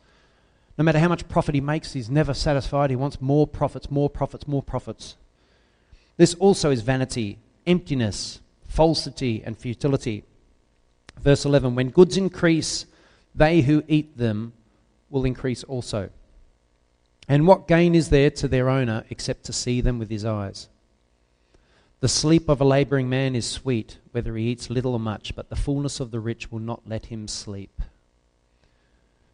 [0.76, 2.90] No matter how much profit he makes, he's never satisfied.
[2.90, 5.18] He wants more profits, more profits, more profits.
[6.18, 10.24] This also is vanity, emptiness, falsity, and futility.
[11.22, 12.88] Verse 11 When goods increase,
[13.36, 14.54] they who eat them
[15.10, 16.10] will increase also.
[17.28, 20.70] And what gain is there to their owner except to see them with his eyes?
[22.02, 25.50] The sleep of a laboring man is sweet, whether he eats little or much, but
[25.50, 27.82] the fullness of the rich will not let him sleep.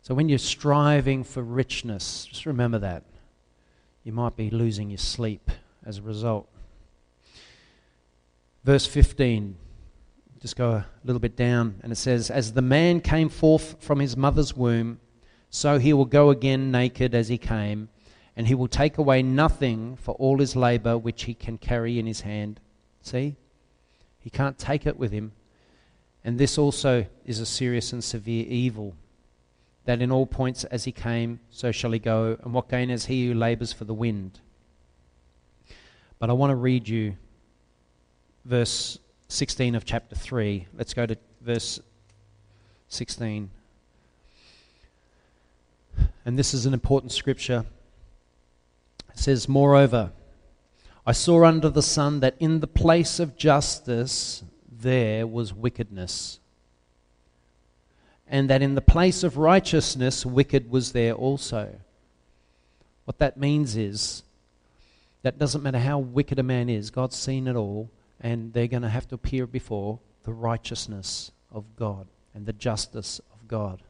[0.03, 3.03] So when you're striving for richness, just remember that.
[4.03, 5.51] You might be losing your sleep
[5.85, 6.47] as a result.
[8.63, 9.57] Verse 15
[10.41, 13.99] just go a little bit down, and it says, As the man came forth from
[13.99, 14.99] his mother's womb,
[15.51, 17.89] so he will go again naked as he came,
[18.37, 22.05] and he will take away nothing for all his labor which he can carry in
[22.05, 22.61] his hand.
[23.01, 23.35] See?
[24.21, 25.33] He can't take it with him.
[26.23, 28.95] And this also is a serious and severe evil.
[29.85, 33.07] That in all points as he came, so shall he go, and what gain is
[33.07, 34.39] he who labors for the wind?
[36.17, 37.17] But I want to read you
[38.45, 40.67] verse 16 of chapter 3.
[40.77, 41.81] Let's go to verse
[42.87, 43.49] 16.
[46.25, 47.65] And this is an important scripture.
[49.09, 50.11] It says, Moreover,
[51.05, 56.39] I saw under the sun that in the place of justice there was wickedness,
[58.27, 61.79] and that in the place of righteousness wicked was there also.
[63.05, 64.23] What that means is
[65.23, 67.89] that doesn't matter how wicked a man is, God's seen it all
[68.21, 73.19] and they're going to have to appear before the righteousness of God and the justice
[73.33, 73.81] of God.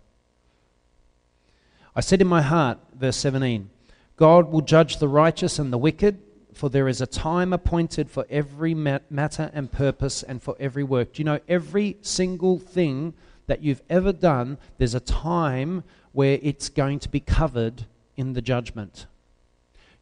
[1.96, 3.70] I said in my heart, verse 17,
[4.16, 6.20] God will judge the righteous and the wicked,
[6.54, 11.14] for there is a time appointed for every matter and purpose and for every work.
[11.14, 13.14] Do you know every single thing
[13.48, 18.42] that you've ever done, there's a time where it's going to be covered in the
[18.42, 19.08] judgment.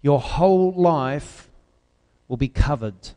[0.02, 1.50] Your whole life
[2.28, 3.10] will be covered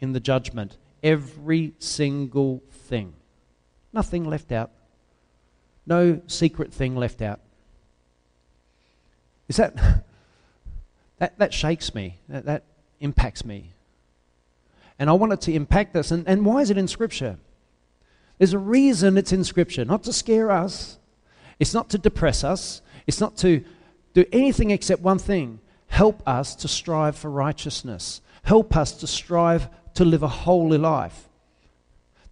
[0.00, 0.78] in the judgment.
[1.02, 3.14] Every single thing.
[3.92, 4.70] Nothing left out.
[5.86, 7.40] No secret thing left out.
[9.48, 9.74] Is that
[11.18, 12.18] that, that shakes me.
[12.28, 12.64] That, that
[13.00, 13.72] impacts me.
[14.98, 16.10] And I want it to impact us.
[16.10, 17.38] And, and why is it in Scripture?
[18.38, 20.98] There's a reason it's in Scripture, not to scare us,
[21.58, 23.64] it's not to depress us, it's not to
[24.12, 29.68] do anything except one thing help us to strive for righteousness, help us to strive
[29.94, 31.28] to live a holy life,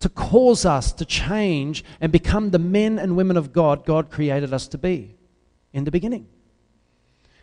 [0.00, 4.52] to cause us to change and become the men and women of God God created
[4.52, 5.14] us to be
[5.72, 6.26] in the beginning.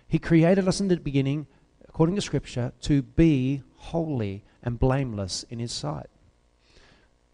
[0.10, 1.46] He created us in the beginning,
[1.88, 6.08] according to Scripture, to be holy and blameless in His sight.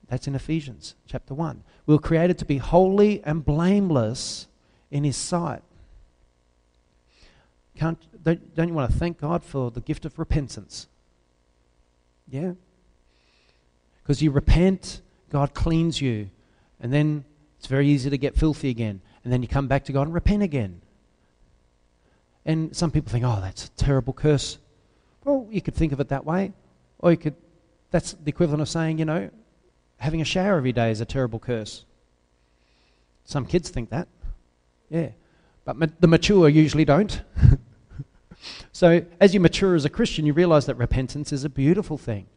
[0.10, 1.64] That's in Ephesians chapter 1.
[1.88, 4.48] We were created to be holy and blameless
[4.92, 5.64] in His sight.
[7.78, 10.88] Can't, don't, don't you want to thank God for the gift of repentance?
[12.30, 12.54] Yeah?
[14.04, 16.30] Because you repent, God cleans you,
[16.82, 17.24] and then
[17.58, 19.02] it's very easy to get filthy again.
[19.24, 20.82] And then you come back to God and repent again.
[22.46, 24.60] And some people think, oh, that's a terrible curse.
[25.24, 26.54] Well, you could think of it that way.
[27.00, 27.36] Or you could,
[27.90, 29.32] that's the equivalent of saying, you know,
[29.98, 31.86] having a shower every day is a terrible curse.
[33.26, 34.08] Some kids think that.
[34.90, 35.10] Yeah.
[35.66, 37.22] But ma- the mature usually don't.
[38.72, 42.28] so as you mature as a Christian, you realize that repentance is a beautiful thing.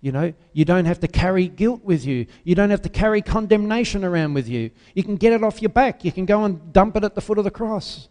[0.00, 2.24] You know, you don't have to carry guilt with you.
[2.42, 4.70] You don't have to carry condemnation around with you.
[4.94, 6.06] You can get it off your back.
[6.06, 8.08] You can go and dump it at the foot of the cross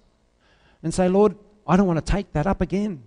[0.84, 1.36] and say, Lord,
[1.68, 3.04] I don't want to take that up again.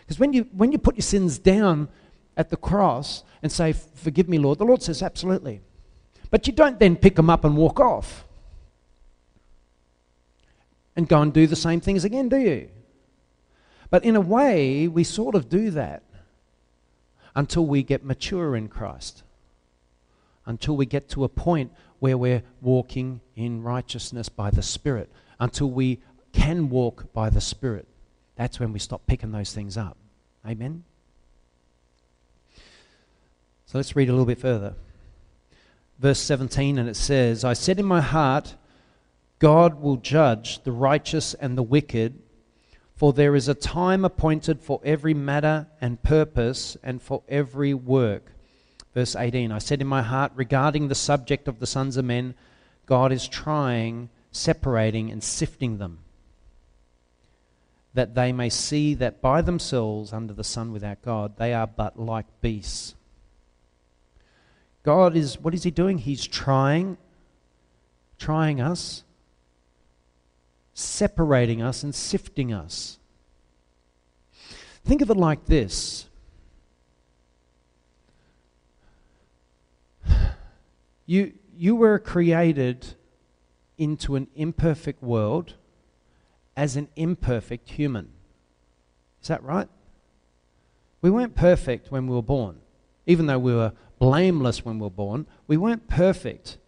[0.00, 1.88] Because when you, when you put your sins down
[2.36, 5.60] at the cross and say, Forgive me, Lord, the Lord says, Absolutely.
[6.30, 8.24] But you don't then pick them up and walk off
[10.96, 12.68] and go and do the same things again, do you?
[13.90, 16.02] But in a way, we sort of do that
[17.34, 19.22] until we get mature in Christ,
[20.46, 25.70] until we get to a point where we're walking in righteousness by the Spirit, until
[25.70, 26.00] we
[26.36, 27.86] can walk by the Spirit.
[28.36, 29.96] That's when we stop picking those things up.
[30.46, 30.84] Amen?
[33.66, 34.74] So let's read a little bit further.
[35.98, 38.54] Verse 17, and it says, I said in my heart,
[39.38, 42.20] God will judge the righteous and the wicked
[42.96, 48.32] for there is a time appointed for every matter and purpose and for every work.
[48.94, 52.34] Verse 18 I said in my heart, regarding the subject of the sons of men,
[52.86, 55.98] God is trying, separating, and sifting them,
[57.96, 61.98] that they may see that by themselves, under the sun without God, they are but
[61.98, 62.94] like beasts.
[64.82, 65.98] God is, what is He doing?
[65.98, 66.96] He's trying,
[68.18, 69.02] trying us
[70.76, 72.98] separating us and sifting us.
[74.84, 76.06] Think of it like this
[81.06, 82.88] you, you were created
[83.78, 85.54] into an imperfect world
[86.56, 88.08] as an imperfect human.
[89.22, 89.68] Is that right?
[91.02, 92.58] We weren't perfect when we were born.
[93.06, 96.58] Even though we were blameless when we were born, we weren't perfect.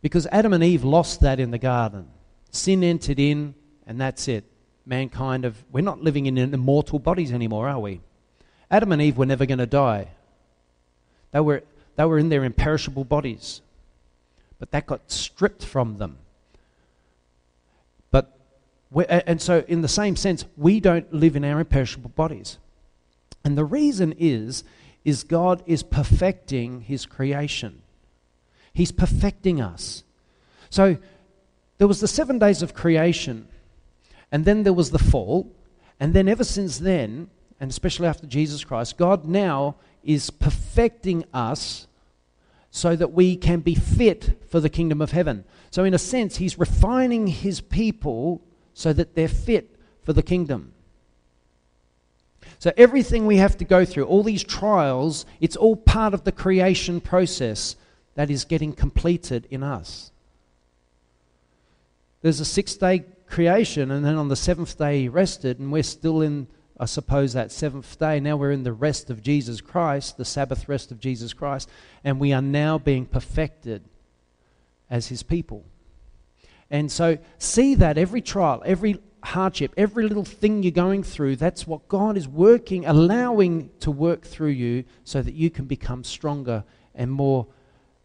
[0.00, 2.08] Because Adam and Eve lost that in the garden.
[2.50, 3.54] Sin entered in,
[3.86, 4.44] and that's it.
[4.84, 8.00] Mankind of we're not living in immortal bodies anymore, are we?
[8.70, 10.08] Adam and Eve were never going to die.
[11.32, 11.64] They were
[11.96, 13.62] they were in their imperishable bodies.
[14.58, 16.18] But that got stripped from them.
[18.90, 22.58] But and so in the same sense, we don't live in our imperishable bodies.
[23.44, 24.64] And the reason is
[25.04, 27.82] is God is perfecting his creation.
[28.72, 30.02] He's perfecting us.
[30.68, 30.98] So
[31.78, 33.46] there was the 7 days of creation
[34.32, 35.52] and then there was the fall
[36.00, 37.30] and then ever since then
[37.60, 41.86] and especially after Jesus Christ, God now is perfecting us
[42.70, 45.44] so that we can be fit for the kingdom of heaven.
[45.70, 48.42] So, in a sense, He's refining His people
[48.76, 50.74] so that they're fit for the kingdom.
[52.58, 56.30] So, everything we have to go through, all these trials, it's all part of the
[56.30, 57.74] creation process
[58.16, 60.10] that is getting completed in us.
[62.20, 65.82] There's a six day creation, and then on the seventh day, He rested, and we're
[65.82, 66.46] still in
[66.78, 68.20] I suppose, that seventh day.
[68.20, 71.70] Now we're in the rest of Jesus Christ, the Sabbath rest of Jesus Christ,
[72.04, 73.82] and we are now being perfected
[74.90, 75.64] as his people.
[76.70, 81.66] And so see that every trial, every hardship, every little thing you're going through, that's
[81.66, 86.64] what God is working, allowing to work through you so that you can become stronger
[86.94, 87.46] and more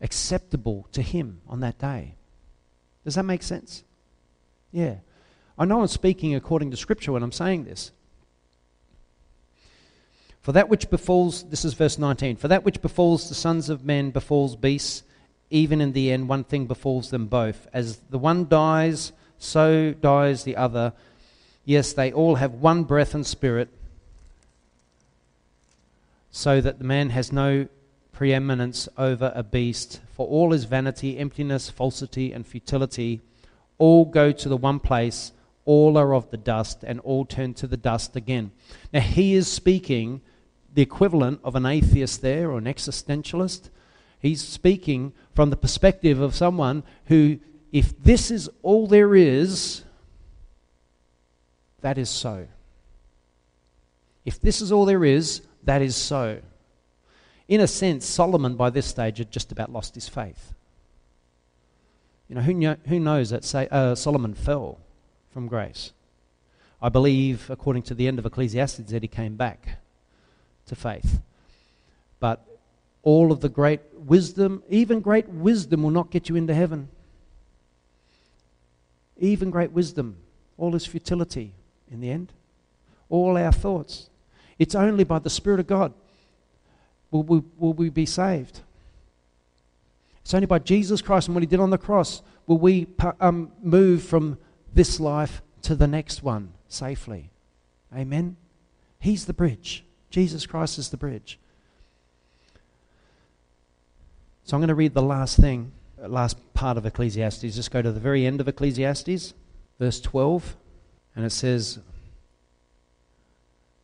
[0.02, 2.16] acceptable to Him on that day.
[3.04, 3.84] Does that make sense?
[4.72, 4.96] Yeah.
[5.58, 7.92] I know I'm speaking according to Scripture when I'm saying this.
[10.42, 13.86] For that which befalls, this is verse 19, for that which befalls the sons of
[13.86, 15.04] men befalls beasts,
[15.52, 17.68] even in the end, one thing befalls them both.
[17.72, 20.94] As the one dies, so dies the other.
[21.66, 23.70] Yes, they all have one breath and spirit,
[26.32, 27.68] so that the man has no
[28.14, 30.00] preeminence over a beast.
[30.16, 33.20] For all is vanity, emptiness, falsity, and futility.
[33.78, 35.34] All go to the one place,
[35.66, 38.52] all are of the dust, and all turn to the dust again.
[38.94, 40.22] Now, he is speaking
[40.74, 43.70] the equivalent of an atheist there or an existentialist.
[44.22, 47.40] He's speaking from the perspective of someone who,
[47.72, 49.84] if this is all there is,
[51.82, 52.48] that is so.
[54.24, 56.40] If this is all there is, that is so.
[57.48, 60.54] In a sense, Solomon by this stage had just about lost his faith.
[62.30, 64.78] You know, who, who knows that say, uh, Solomon fell
[65.32, 65.92] from grace?
[66.82, 69.80] I believe, according to the end of Ecclesiastes, that he came back
[70.68, 71.20] to faith.
[72.20, 72.46] But
[73.04, 76.90] all of the great wisdom, even great wisdom, will not get you into heaven.
[79.18, 80.18] Even great wisdom,
[80.58, 81.54] all is futility
[81.92, 82.32] in the end.
[83.10, 84.10] All our thoughts.
[84.58, 85.94] It's only by the Spirit of God
[87.12, 88.62] will we, will we be saved.
[90.22, 92.88] It's only by Jesus Christ and what He did on the cross will we
[93.20, 94.38] um, move from
[94.74, 97.30] this life to the next one safely.
[97.96, 98.38] Amen?
[99.00, 99.84] He's the bridge.
[100.10, 101.40] Jesus Christ is the bridge.
[104.44, 105.72] So I'm going to read the last thing,
[106.02, 107.56] uh, last part of Ecclesiastes.
[107.56, 109.34] Just go to the very end of Ecclesiastes,
[109.80, 110.56] verse 12,
[111.16, 111.80] and it says,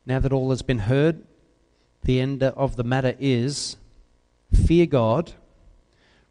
[0.05, 1.23] Now that all has been heard,
[2.03, 3.77] the end of the matter is
[4.53, 5.33] fear God,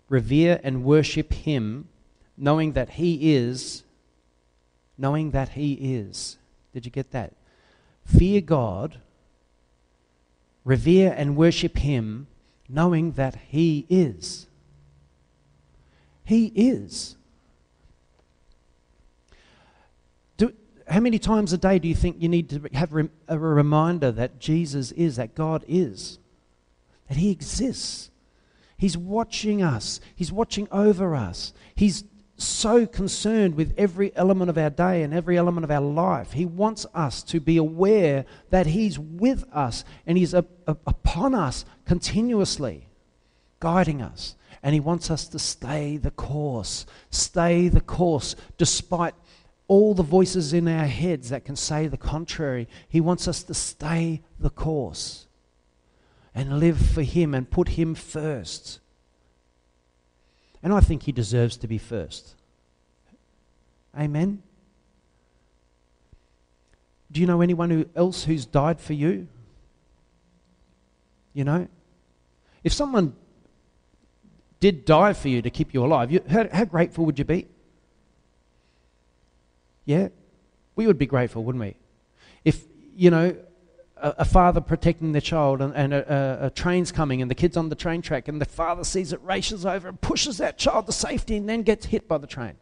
[0.09, 1.89] revere and worship Him,
[2.37, 3.85] knowing that He is,
[4.99, 6.37] knowing that He is.
[6.73, 7.33] Did you get that?
[8.05, 9.01] Fear God,
[10.65, 12.27] revere and worship Him,
[12.69, 14.47] knowing that He is.
[16.25, 17.17] He is.
[20.37, 20.53] Do,
[20.89, 22.93] how many times a day do you think you need to have
[23.29, 26.19] a reminder that Jesus is, that God is,
[27.09, 28.11] that He exists?
[28.77, 32.05] He's watching us, He's watching over us, He's
[32.37, 36.33] so concerned with every element of our day and every element of our life.
[36.33, 42.89] He wants us to be aware that He's with us and He's upon us continuously,
[43.61, 44.35] guiding us.
[44.63, 49.15] And He wants us to stay the course, stay the course, despite
[49.69, 52.69] all the voices in our heads that can say the contrary.
[52.89, 55.27] He wants us to stay the course
[56.35, 58.81] and live for Him and put Him first.
[60.67, 62.35] And I think he deserves to be first.
[63.97, 64.43] Amen.
[67.13, 69.29] Do you know anyone who else who's died for you?
[71.35, 71.69] You know?
[72.65, 73.15] If someone
[74.59, 77.47] did die for you to keep you alive, you, how, how grateful would you be?
[79.85, 80.09] Yeah?
[80.75, 81.77] We would be grateful, wouldn't we?
[82.45, 82.65] If,
[82.97, 83.37] you know,
[83.99, 87.69] a, father protecting their child and, and a, a, train's coming and the kid's on
[87.69, 90.93] the train track and the father sees it, races over and pushes that child to
[90.93, 92.55] safety and then gets hit by the train.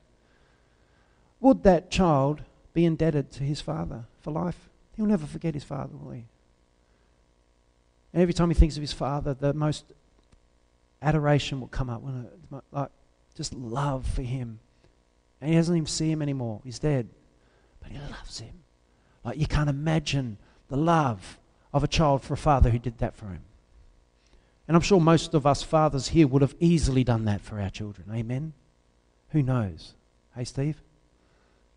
[1.41, 4.69] Would that child be indebted to his father for life?
[4.97, 6.25] He'll never forget his father, will he?
[8.13, 9.85] And every time he thinks of his father, the most
[11.03, 12.03] adoration will come up,
[12.53, 12.91] uh, like
[13.35, 14.61] just love for him.
[15.41, 16.61] And he doesn't even see him anymore.
[16.65, 17.09] He's dead.
[17.81, 18.63] But he loves him.
[19.25, 21.39] Like you can't imagine the love
[21.73, 23.43] of a child for a father who did that for him.
[24.67, 27.71] And I'm sure most of us fathers here would have easily done that for our
[27.71, 28.09] children.
[28.13, 28.55] Amen?
[29.31, 29.95] Who knows?
[30.35, 30.81] Hey, Steve?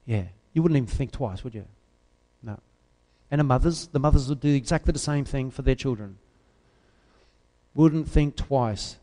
[0.06, 0.24] Yeah.
[0.54, 1.66] You wouldn't even think twice, would you?
[2.42, 2.60] No.
[3.30, 6.18] And the mothers, the mothers would do exactly the same thing for their children.
[7.74, 8.98] Wouldn't think twice.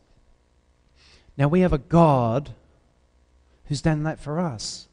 [1.37, 2.51] Now we have a God
[3.67, 4.89] who's done that for us.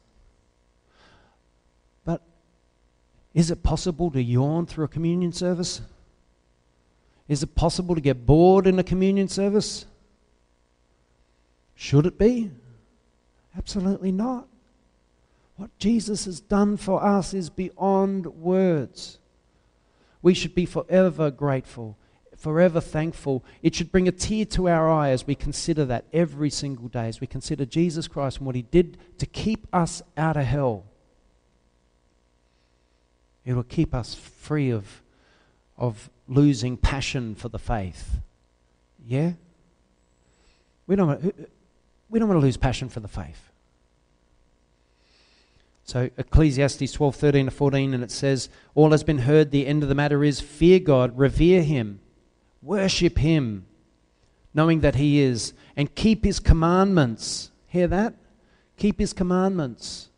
[2.04, 2.20] But
[3.34, 5.80] is it possible to yawn through a communion service?
[7.28, 9.86] Is it possible to get bored in a communion service?
[11.74, 12.50] Should it be?
[13.56, 14.48] Absolutely not.
[15.56, 19.18] What Jesus has done for us is beyond words.
[20.20, 21.96] We should be forever grateful,
[22.36, 23.44] forever thankful.
[23.62, 27.08] It should bring a tear to our eye as we consider that every single day,
[27.08, 30.84] as we consider Jesus Christ and what he did to keep us out of hell.
[33.44, 35.02] It will keep us free of,
[35.76, 38.18] of losing passion for the faith.
[39.06, 39.32] Yeah?
[40.86, 41.48] We don't, want,
[42.08, 43.50] we don't want to lose passion for the faith.
[45.84, 49.82] So Ecclesiastes 12, 13 to 14, and it says, All has been heard, the end
[49.82, 52.00] of the matter is fear God, revere him,
[52.62, 53.66] worship him,
[54.54, 57.50] knowing that he is, and keep his commandments.
[57.66, 58.14] Hear that?
[58.76, 60.08] Keep his commandments.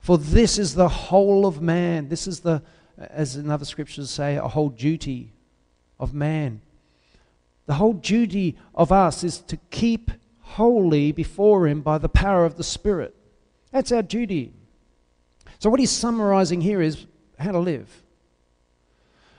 [0.00, 2.08] For this is the whole of man.
[2.08, 2.62] This is the,
[2.98, 5.32] as another scriptures say, a whole duty
[5.98, 6.62] of man.
[7.66, 12.56] The whole duty of us is to keep holy before him by the power of
[12.56, 13.14] the Spirit.
[13.70, 14.52] That's our duty.
[15.58, 17.06] So, what he's summarizing here is
[17.38, 18.02] how to live.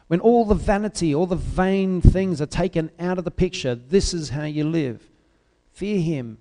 [0.08, 4.14] When all the vanity, all the vain things are taken out of the picture, this
[4.14, 5.02] is how you live.
[5.72, 6.38] Fear him,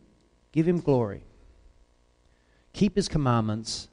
[0.52, 1.22] give him glory,
[2.72, 3.88] keep his commandments,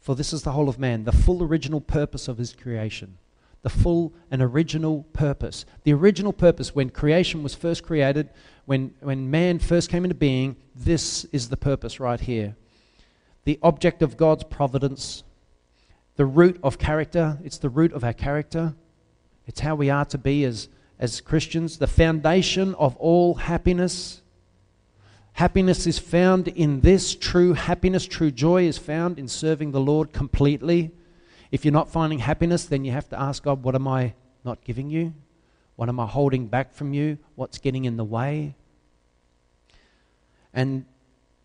[0.00, 3.18] for this is the whole of man, the full original purpose of his creation.
[3.62, 5.66] The full and original purpose.
[5.84, 8.30] The original purpose when creation was first created,
[8.64, 12.56] when, when man first came into being, this is the purpose right here
[13.44, 15.24] the object of God's providence,
[16.16, 17.38] the root of character.
[17.42, 18.74] It's the root of our character.
[19.46, 24.22] It's how we are to be as, as Christians, the foundation of all happiness.
[25.40, 27.14] Happiness is found in this.
[27.14, 30.90] True happiness, true joy is found in serving the Lord completely.
[31.50, 34.12] If you're not finding happiness, then you have to ask God, What am I
[34.44, 35.14] not giving you?
[35.76, 37.16] What am I holding back from you?
[37.36, 38.54] What's getting in the way?
[40.52, 40.84] And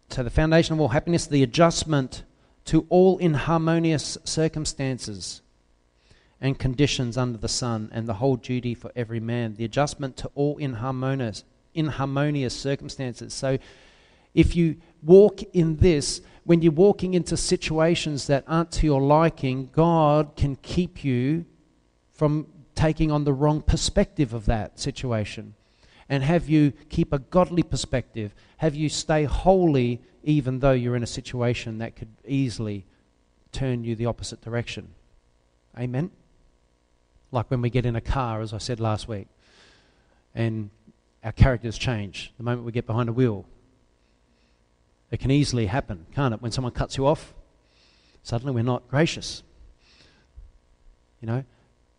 [0.10, 2.24] so, the foundation of all happiness, the adjustment
[2.66, 5.41] to all inharmonious circumstances
[6.41, 9.56] and conditions under the sun, and the whole duty for every man.
[9.56, 13.34] The adjustment to all inharmonious, inharmonious circumstances.
[13.34, 13.58] So,
[14.36, 19.70] if you walk in this, when you're walking into situations that aren't to your liking,
[19.72, 21.46] God can keep you
[22.14, 25.56] from taking on the wrong perspective of that situation
[26.10, 31.04] and have you keep a godly perspective, have you stay holy even though you're in
[31.04, 32.84] a situation that could easily
[33.52, 34.90] turn you the opposite direction.
[35.78, 36.10] Amen?
[37.32, 39.28] Like when we get in a car, as I said last week,
[40.34, 40.70] and
[41.24, 43.46] our characters change the moment we get behind a wheel.
[45.12, 46.41] It can easily happen, can't it?
[46.41, 47.34] When someone cuts you off,
[48.24, 49.43] suddenly we're not gracious.
[51.22, 51.43] You know,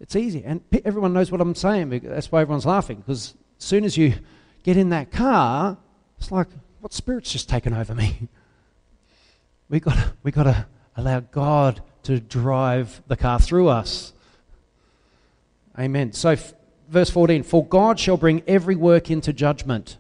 [0.01, 0.45] it's easy.
[0.45, 1.89] And everyone knows what I'm saying.
[2.05, 4.15] That's why everyone's laughing, because as soon as you
[4.63, 5.79] get in that car,
[6.19, 6.49] it's like,
[6.81, 8.29] what spirit's just taken over me?
[9.69, 14.13] we got we got to allow God to drive the car through us.
[15.79, 16.13] Amen.
[16.13, 16.55] So, f-
[16.89, 19.99] verse 14 For God shall bring every work into judgment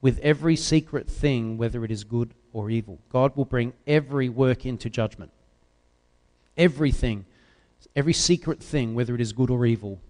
[0.00, 2.98] with every secret thing, whether it is good or evil.
[3.10, 5.30] God will bring every work into judgment.
[6.56, 7.24] Everything,
[7.94, 10.00] every secret thing, whether it is good or evil.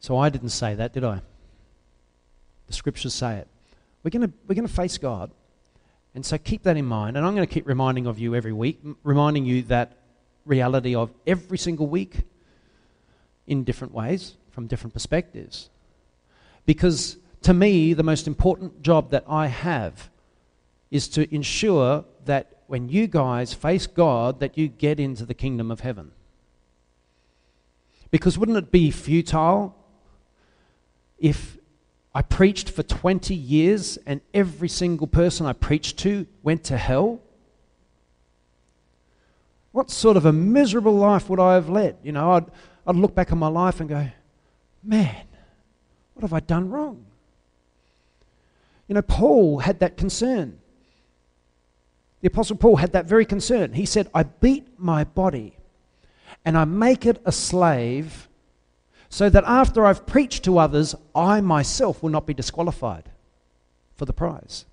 [0.00, 1.20] So I didn't say that, did I?
[2.66, 3.48] The scriptures say it.
[4.02, 5.30] We're going we're going to face God.
[6.14, 7.16] And so keep that in mind.
[7.16, 9.96] And I'm going to keep reminding of you every week, reminding you that
[10.44, 12.22] reality of every single week
[13.46, 15.68] in different ways, from different perspectives.
[16.66, 20.10] Because to me, the most important job that I have
[20.90, 25.70] is to ensure that when you guys face God, that you get into the kingdom
[25.70, 26.12] of heaven.
[28.10, 29.74] Because wouldn't it be futile
[31.18, 31.58] if
[32.14, 37.20] I preached for 20 years and every single person I preached to went to hell?
[39.72, 41.96] What sort of a miserable life would I have led?
[42.02, 42.46] You know, I'd,
[42.86, 44.08] I'd look back on my life and go,
[44.82, 45.24] man,
[46.14, 47.06] What have I done wrong?
[48.90, 50.58] You know, Paul had that concern.
[52.22, 53.72] The Apostle Paul had that very concern.
[53.72, 55.56] He said, I beat my body
[56.44, 58.28] and I make it a slave
[59.08, 63.04] so that after I've preached to others, I myself will not be disqualified
[63.94, 64.64] for the prize.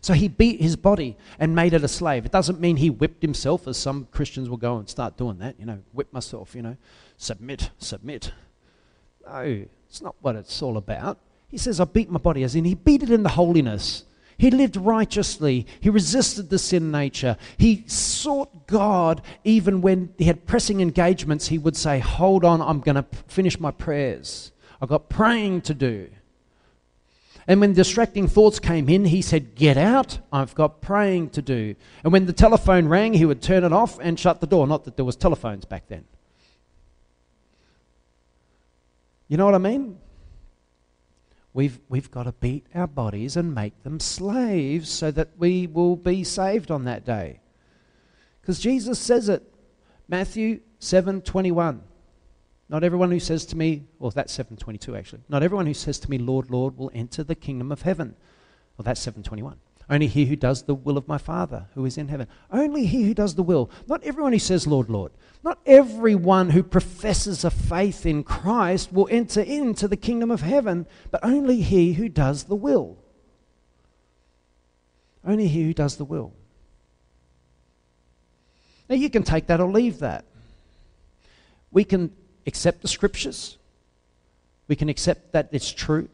[0.00, 2.24] So he beat his body and made it a slave.
[2.24, 5.58] It doesn't mean he whipped himself, as some Christians will go and start doing that,
[5.58, 6.76] you know, whip myself, you know,
[7.16, 8.30] submit, submit.
[9.26, 11.18] No, it's not what it's all about.
[11.50, 14.04] He says, I beat my body, as in he beat it in the holiness.
[14.38, 15.66] He lived righteously.
[15.80, 17.36] He resisted the sin nature.
[17.58, 21.48] He sought God even when he had pressing engagements.
[21.48, 24.52] He would say, Hold on, I'm going to finish my prayers.
[24.80, 26.08] I've got praying to do.
[27.46, 31.74] And when distracting thoughts came in, he said, Get out, I've got praying to do.
[32.04, 34.66] And when the telephone rang, he would turn it off and shut the door.
[34.66, 36.04] Not that there was telephones back then.
[39.28, 39.98] You know what I mean?
[41.52, 45.96] We've, we've got to beat our bodies and make them slaves so that we will
[45.96, 47.40] be saved on that day.
[48.40, 49.42] Because Jesus says it.
[50.08, 51.82] Matthew 7 21.
[52.68, 55.22] Not everyone who says to me, well, that's 722 actually.
[55.28, 58.14] Not everyone who says to me, Lord, Lord, will enter the kingdom of heaven.
[58.76, 59.58] Well, that's 721.
[59.90, 62.28] Only he who does the will of my Father who is in heaven.
[62.52, 63.68] Only he who does the will.
[63.88, 65.10] Not everyone who says, Lord, Lord.
[65.42, 70.86] Not everyone who professes a faith in Christ will enter into the kingdom of heaven,
[71.10, 72.98] but only he who does the will.
[75.26, 76.32] Only he who does the will.
[78.88, 80.24] Now, you can take that or leave that.
[81.72, 82.12] We can
[82.46, 83.56] accept the scriptures.
[84.68, 86.08] We can accept that it's true,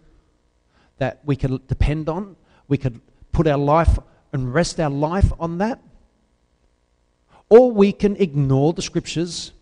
[0.97, 2.37] that we can depend on.
[2.69, 3.01] We could
[3.37, 3.99] put our life
[4.33, 5.79] and rest our life on that.
[7.51, 9.53] Or we can ignore the scriptures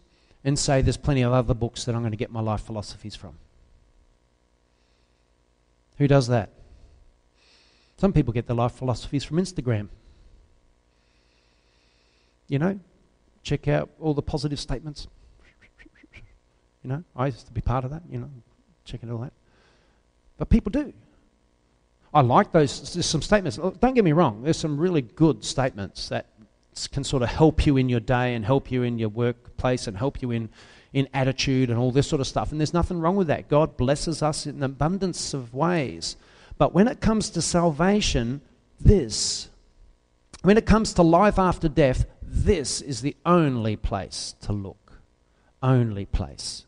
[0.45, 3.17] and say there's plenty of other books that I'm going to get my life philosophies
[3.17, 3.37] from.
[5.99, 6.51] Who does that?
[7.97, 9.89] Some people get their life philosophies from Instagram.
[12.47, 12.79] You know,
[13.43, 15.09] check out all the positive statements.
[16.85, 18.31] You know, I used to be part of that, you know,
[18.85, 19.33] checking all that.
[20.39, 20.93] But people do.
[22.15, 22.95] I like those.
[22.95, 23.59] There's some statements.
[23.61, 24.43] Oh, don't get me wrong.
[24.43, 26.27] There's some really good statements that
[26.93, 29.97] can sort of help you in your day and help you in your workplace and
[29.97, 30.49] help you in,
[30.93, 32.53] in attitude and all this sort of stuff.
[32.53, 33.49] And there's nothing wrong with that.
[33.49, 36.17] God blesses us in abundance of ways.
[36.57, 38.41] But when it comes to salvation,
[38.81, 39.49] this,
[40.43, 45.01] when it comes to life after death, this is the only place to look.
[45.63, 46.67] Only place.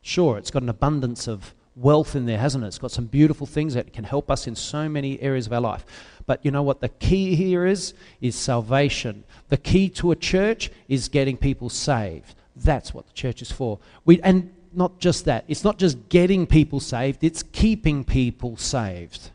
[0.00, 2.68] Sure, it's got an abundance of wealth in there, hasn't it?
[2.68, 5.60] It's got some beautiful things that can help us in so many areas of our
[5.60, 5.84] life.
[6.26, 7.94] But you know what the key here is?
[8.20, 9.24] Is salvation.
[9.48, 12.34] The key to a church is getting people saved.
[12.56, 13.78] That's what the church is for.
[14.04, 15.44] We, and not just that.
[15.48, 19.30] It's not just getting people saved, it's keeping people saved.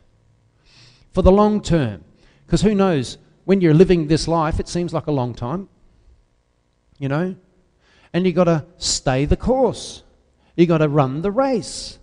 [1.12, 2.04] For the long term.
[2.46, 5.68] Because who knows, when you're living this life, it seems like a long time.
[6.98, 7.36] You know?
[8.12, 10.02] And you've got to stay the course.
[10.56, 11.99] You've got to run the race.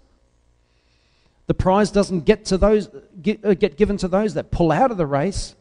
[1.48, 2.90] The prize doesn't get, to those,
[3.22, 5.56] get, uh, get given to those that pull out of the race.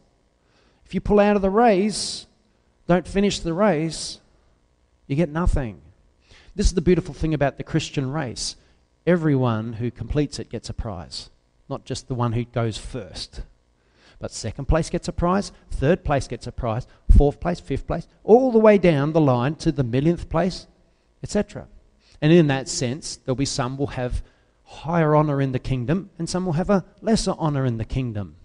[0.85, 2.27] If you pull out of the race,
[2.87, 4.19] don't finish the race,
[5.07, 5.81] you get nothing.
[6.55, 8.55] This is the beautiful thing about the Christian race.
[9.05, 11.29] Everyone who completes it gets a prize,
[11.69, 13.41] not just the one who goes first.
[14.19, 18.07] But second place gets a prize, third place gets a prize, fourth place, fifth place,
[18.23, 20.67] all the way down the line to the millionth place,
[21.23, 21.67] etc.
[22.21, 24.23] And in that sense, there'll be some will have
[24.67, 28.35] higher honor in the kingdom, and some will have a lesser honor in the kingdom.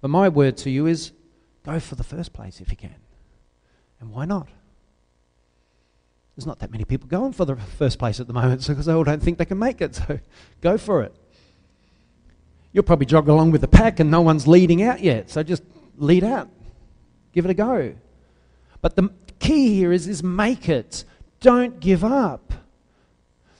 [0.00, 1.12] But my word to you is
[1.64, 2.94] go for the first place if you can.
[4.00, 4.48] And why not?
[6.36, 8.86] There's not that many people going for the first place at the moment so because
[8.86, 10.00] they all don't think they can make it.
[10.08, 10.20] So
[10.60, 11.14] go for it.
[12.72, 15.30] You'll probably jog along with the pack and no one's leading out yet.
[15.30, 15.64] So just
[15.96, 16.48] lead out.
[17.32, 17.94] Give it a go.
[18.80, 21.04] But the key here is, is make it.
[21.40, 22.52] Don't give up.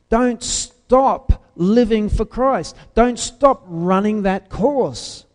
[0.08, 2.74] Don't stop living for Christ.
[2.94, 5.26] Don't stop running that course.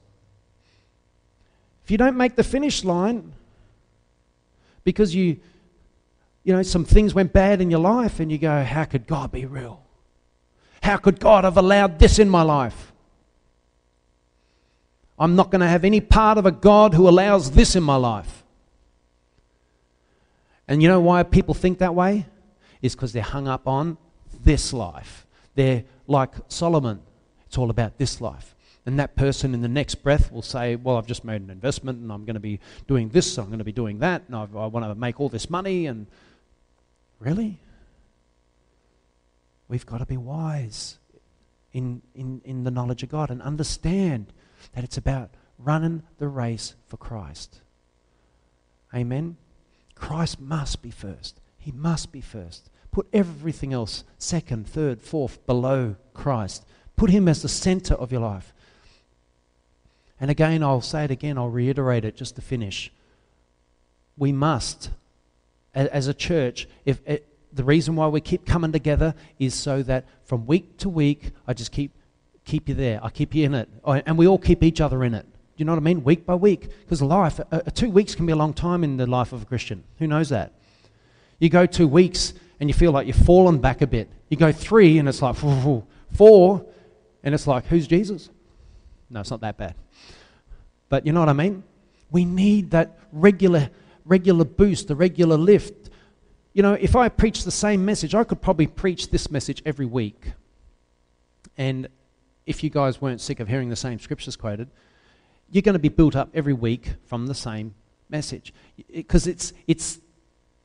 [1.84, 3.34] If you don't make the finish line
[4.84, 5.38] because you
[6.44, 9.32] you know some things went bad in your life and you go how could God
[9.32, 9.82] be real?
[10.82, 12.92] How could God have allowed this in my life?
[15.20, 17.96] I'm not going to have any part of a God who allows this in my
[17.96, 18.44] life.
[20.68, 22.26] And you know why people think that way?
[22.84, 23.98] is because they're hung up on
[24.44, 25.23] this life.
[25.56, 27.02] They're like Solomon,
[27.46, 28.56] it's all about this life.
[28.86, 32.00] And that person in the next breath will say, Well, I've just made an investment
[32.00, 34.36] and I'm going to be doing this, and I'm going to be doing that, and
[34.36, 35.86] I've, I want to make all this money.
[35.86, 36.08] And
[37.20, 37.60] really?
[39.70, 40.98] We've got to be wise.
[41.74, 44.32] in, in, in the knowledge of God and understand
[44.74, 47.62] that it's about running the race for Christ.
[48.94, 49.38] Amen?
[49.96, 51.40] Christ must be first.
[51.58, 52.70] He must be first.
[52.94, 56.64] Put everything else second, third, fourth below Christ.
[56.96, 58.54] Put Him as the center of your life.
[60.22, 62.92] And again, I'll say it again, I'll reiterate it just to finish.
[64.16, 64.92] We must,
[65.74, 69.84] as a church, if it, eh, the reason why we keep coming together is so
[69.84, 71.92] that from week to week, I just keep
[72.46, 73.00] keep you there.
[73.04, 75.24] I keep you in it, and we all keep each other in it.
[75.26, 76.04] Do you know what I mean?
[76.04, 79.06] Week by week, because life, uh, two weeks can be a long time in the
[79.06, 79.84] life of a Christian.
[80.00, 80.52] Who knows that?
[81.40, 82.34] You go two weeks
[82.64, 84.10] and you feel like you've fallen back a bit.
[84.30, 86.66] You go three and it's like four,
[87.22, 88.30] and it's like, who's Jesus?
[89.10, 89.76] No, it's not that bad.
[90.88, 91.64] But you know what I mean?
[92.10, 93.70] We need that regular,
[94.06, 95.90] regular boost, the regular lift.
[96.54, 99.86] You know, if I preach the same message, I could probably preach this message every
[99.86, 100.32] week.
[101.58, 101.90] And
[102.46, 104.70] if you guys weren't sick of hearing the same scriptures quoted,
[105.52, 107.76] you're going to be built up every week from the same
[108.10, 108.54] message.
[108.90, 110.00] Because it's, it's,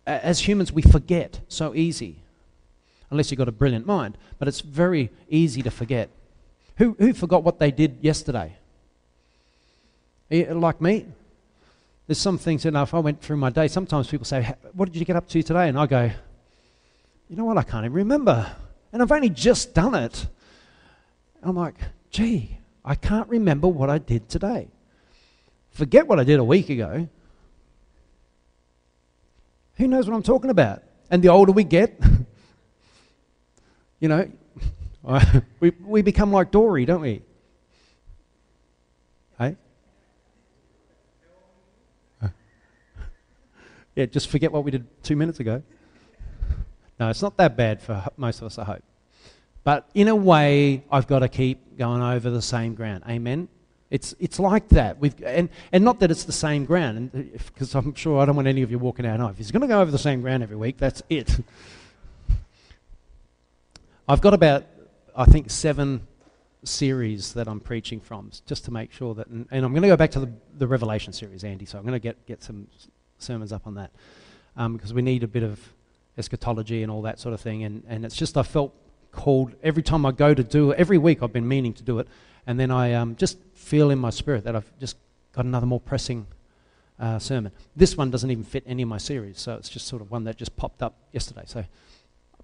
[0.09, 2.17] as humans, we forget so easy,
[3.11, 4.17] unless you've got a brilliant mind.
[4.39, 6.09] But it's very easy to forget.
[6.77, 8.57] Who, who forgot what they did yesterday?
[10.31, 11.07] Eh, like me?
[12.07, 14.87] There's some things, you know, if I went through my day, sometimes people say, What
[14.91, 15.69] did you get up to today?
[15.69, 16.11] And I go,
[17.29, 17.59] You know what?
[17.59, 18.51] I can't even remember.
[18.93, 20.27] And I've only just done it.
[21.43, 21.75] I'm like,
[22.11, 24.69] Gee, I can't remember what I did today.
[25.73, 27.09] Forget what I did a week ago.
[29.79, 30.83] Who knows what I'm talking about?
[31.11, 31.99] And the older we get,
[34.01, 34.31] you know,
[35.61, 37.22] we, we become like Dory, don't we?
[39.39, 39.57] Hey?
[43.95, 45.61] Yeah, just forget what we did two minutes ago.
[47.01, 48.83] No, it's not that bad for most of us, I hope.
[49.64, 53.05] But in a way, I've got to keep going over the same ground.
[53.09, 53.49] Amen?
[53.91, 54.99] It's, it's like that.
[54.99, 58.49] We've, and, and not that it's the same ground, because I'm sure I don't want
[58.49, 59.18] any of you walking out.
[59.18, 61.39] No, if he's going to go over the same ground every week, that's it.
[64.09, 64.64] I've got about,
[65.16, 66.07] I think, seven
[66.64, 69.26] series that I'm preaching from, just to make sure that.
[69.28, 71.84] And, and I'm going to go back to the, the Revelation series, Andy, so I'm
[71.84, 72.68] going to get, get some
[73.18, 73.91] sermons up on that
[74.57, 75.61] um, because we need a bit of
[76.18, 77.64] eschatology and all that sort of thing.
[77.64, 78.74] And, and it's just I felt
[79.12, 81.99] called every time I go to do it, every week I've been meaning to do
[82.01, 82.09] it,
[82.49, 84.96] and then I um, just feel in my spirit that I've just
[85.32, 86.26] got another more pressing
[86.99, 87.53] uh, sermon.
[87.76, 90.24] This one doesn't even fit any of my series, so it's just sort of one
[90.24, 91.42] that just popped up yesterday.
[91.44, 91.62] So,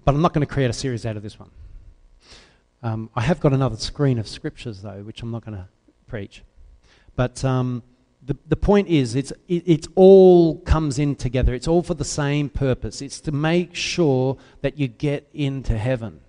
[0.05, 1.50] but I'm not going to create a series out of this one.
[2.82, 5.68] Um, I have got another screen of scriptures though, which I'm not going to
[6.07, 6.42] preach.
[7.16, 7.82] But um,
[8.22, 11.55] the, the point is, it's, it, it all comes in together.
[11.55, 13.00] It's all for the same purpose.
[13.00, 16.20] It's to make sure that you get into heaven.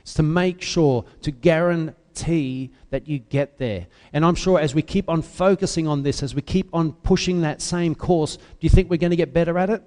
[0.00, 3.86] It's to make sure, to guarantee that you get there.
[4.12, 7.42] And I'm sure as we keep on focusing on this, as we keep on pushing
[7.42, 9.82] that same course, do you think we're going to get better at it?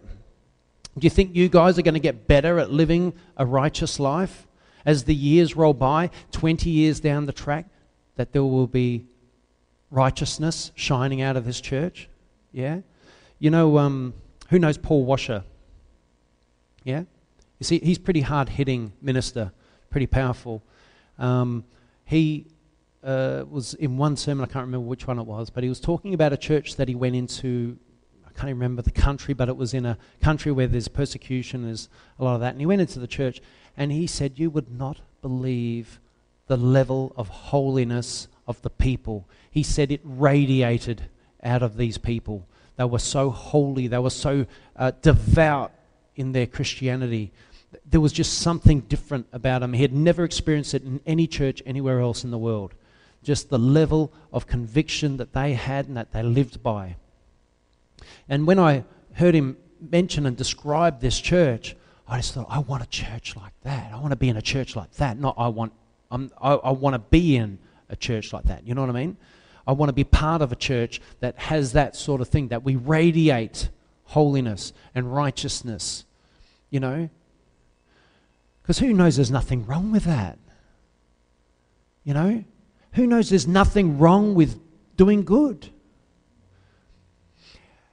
[0.97, 4.47] Do you think you guys are going to get better at living a righteous life
[4.85, 7.65] as the years roll by, 20 years down the track,
[8.15, 9.05] that there will be
[9.91, 12.07] righteousness shining out of this church.
[12.51, 12.81] Yeah?
[13.39, 14.13] You know, um,
[14.49, 15.43] who knows Paul Washer?
[16.83, 17.03] Yeah?
[17.59, 19.51] You see, he's pretty hard hitting minister,
[19.89, 20.61] pretty powerful.
[21.17, 21.63] Um,
[22.05, 22.47] he
[23.03, 25.79] uh, was in one sermon, I can't remember which one it was, but he was
[25.79, 27.77] talking about a church that he went into.
[28.25, 31.63] I can't even remember the country, but it was in a country where there's persecution,
[31.63, 31.89] there's
[32.19, 32.51] a lot of that.
[32.51, 33.41] And he went into the church
[33.77, 35.99] and he said, You would not believe
[36.47, 39.27] the level of holiness of the people.
[39.49, 41.09] He said it radiated
[41.43, 42.47] out of these people.
[42.75, 44.45] They were so holy, they were so
[44.75, 45.71] uh, devout
[46.15, 47.31] in their Christianity.
[47.89, 49.73] There was just something different about him.
[49.73, 52.73] He had never experienced it in any church anywhere else in the world.
[53.23, 56.95] Just the level of conviction that they had and that they lived by.
[58.27, 58.83] And when I
[59.13, 61.75] heard him mention and describe this church,
[62.07, 63.91] I just thought, I want a church like that.
[63.93, 65.19] I want to be in a church like that.
[65.19, 65.73] Not I want,
[66.11, 67.57] I'm, I, I want to be in
[67.89, 68.65] a church like that.
[68.67, 69.17] You know what I mean?
[69.67, 72.63] I want to be part of a church that has that sort of thing, that
[72.63, 73.69] we radiate
[74.05, 76.05] holiness and righteousness,
[76.69, 77.09] you know?
[78.65, 80.39] Because who knows there's nothing wrong with that?
[82.03, 82.43] You know?
[82.93, 84.59] Who knows there's nothing wrong with
[84.97, 85.69] doing good?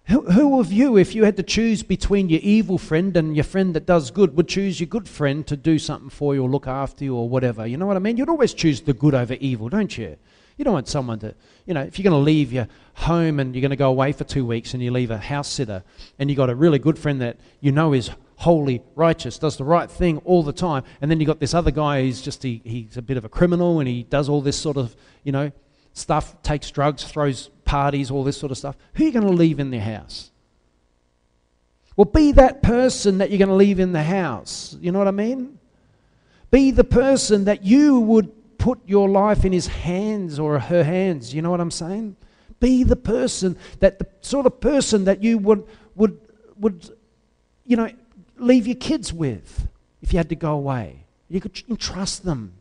[0.07, 3.45] Who, who of you, if you had to choose between your evil friend and your
[3.45, 6.49] friend that does good, would choose your good friend to do something for you or
[6.49, 7.67] look after you or whatever?
[7.67, 8.17] You know what I mean?
[8.17, 10.17] You'd always choose the good over evil, don't you?
[10.57, 11.35] You don't want someone to,
[11.67, 14.13] you know, if you're going to leave your home and you're going to go away
[14.13, 15.83] for two weeks and you leave a house sitter
[16.19, 18.11] and you've got a really good friend that you know is
[18.43, 20.83] holy, righteous, does the right thing all the time.
[21.01, 23.29] And then you've got this other guy who's just, he, he's a bit of a
[23.29, 25.53] criminal and he does all this sort of, you know,
[25.93, 28.77] stuff, takes drugs, throws parties, all this sort of stuff.
[28.95, 30.33] Who are you going to leave in their house?
[31.97, 34.77] Well, be that person that you're going to leave in the house.
[34.81, 35.61] You know what I mean?
[36.51, 41.33] Be the person that you would put your life in his hands or her hands.
[41.33, 42.17] You know what I'm saying?
[42.59, 45.65] Be the person that the sort of person that you would
[45.95, 46.19] would
[46.59, 46.91] would
[47.65, 47.91] you know
[48.43, 49.69] leave your kids with
[50.03, 51.05] if you had to go away.
[51.29, 52.55] You could entrust them.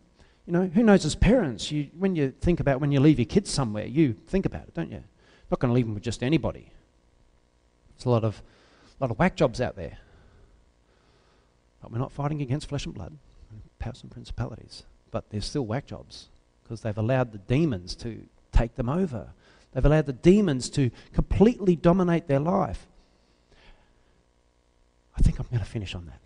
[0.45, 3.25] You know, who knows as parents, you, when you think about when you leave your
[3.25, 5.03] kids somewhere, you think about it, don't you?
[5.49, 6.71] Not going to leave them with just anybody.
[7.95, 8.41] There's a lot of,
[8.99, 9.97] lot of whack jobs out there.
[11.81, 13.17] But we're not fighting against flesh and blood,
[13.79, 14.83] powers and principalities.
[15.11, 16.29] But there's still whack jobs
[16.63, 19.27] because they've allowed the demons to take them over.
[19.73, 22.87] They've allowed the demons to completely dominate their life.
[25.21, 26.19] I think I'm going to finish on that.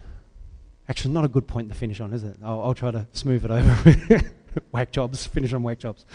[0.88, 2.38] Actually, not a good point to finish on, is it?
[2.42, 4.22] I'll, I'll try to smooth it over.
[4.72, 6.06] whack jobs, finish on whack jobs.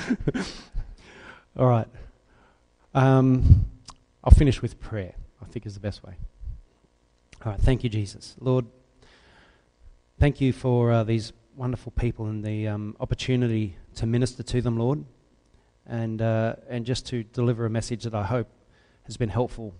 [1.58, 1.86] All right.
[2.94, 3.66] Um,
[4.24, 5.12] I'll finish with prayer,
[5.42, 6.14] I think is the best way.
[7.44, 7.60] All right.
[7.60, 8.34] Thank you, Jesus.
[8.40, 8.64] Lord,
[10.18, 14.78] thank you for uh, these wonderful people and the um, opportunity to minister to them,
[14.78, 15.04] Lord,
[15.86, 18.48] and, uh, and just to deliver a message that I hope
[19.04, 19.74] has been helpful,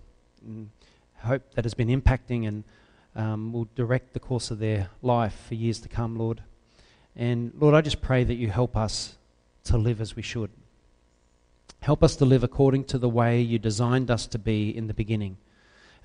[1.23, 2.63] hope that has been impacting and
[3.15, 6.41] um, will direct the course of their life for years to come, Lord.
[7.15, 9.15] And Lord, I just pray that you help us
[9.65, 10.49] to live as we should.
[11.81, 14.93] Help us to live according to the way you designed us to be in the
[14.93, 15.37] beginning.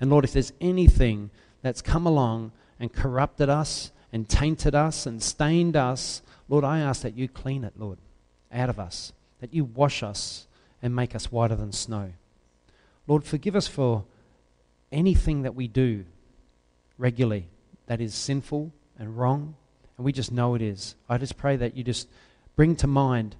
[0.01, 1.29] And Lord, if there's anything
[1.61, 7.01] that's come along and corrupted us and tainted us and stained us, Lord, I ask
[7.01, 7.99] that you clean it, Lord,
[8.51, 10.47] out of us, that you wash us
[10.81, 12.13] and make us whiter than snow.
[13.07, 14.03] Lord, forgive us for
[14.91, 16.05] anything that we do
[16.97, 17.47] regularly
[17.87, 19.55] that is sinful and wrong,
[19.97, 20.95] and we just know it is.
[21.09, 22.07] I just pray that you just
[22.55, 23.35] bring to mind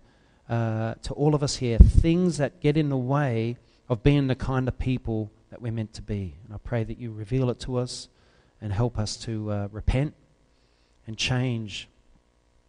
[0.50, 3.58] uh, to all of us here things that get in the way
[3.90, 6.36] of being the kind of people that we're meant to be.
[6.46, 8.08] And I pray that you reveal it to us
[8.62, 10.14] and help us to uh, repent
[11.06, 11.88] and change.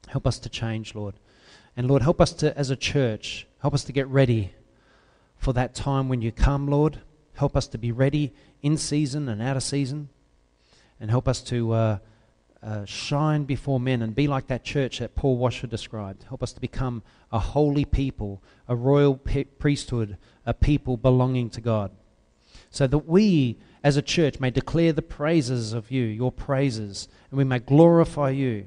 [0.09, 1.15] Help us to change, Lord.
[1.77, 4.53] And Lord, help us to, as a church, help us to get ready
[5.37, 7.01] for that time when you come, Lord.
[7.35, 8.33] Help us to be ready
[8.63, 10.09] in season and out of season
[11.01, 11.99] and help us to uh,
[12.63, 16.25] uh, shine before men and be like that church that Paul Washer described.
[16.25, 21.61] Help us to become a holy people, a royal pe- priesthood, a people belonging to
[21.61, 21.93] God.
[22.71, 27.39] So that we, as a church, may declare the praises of you, your praises, and
[27.39, 28.67] we may glorify you,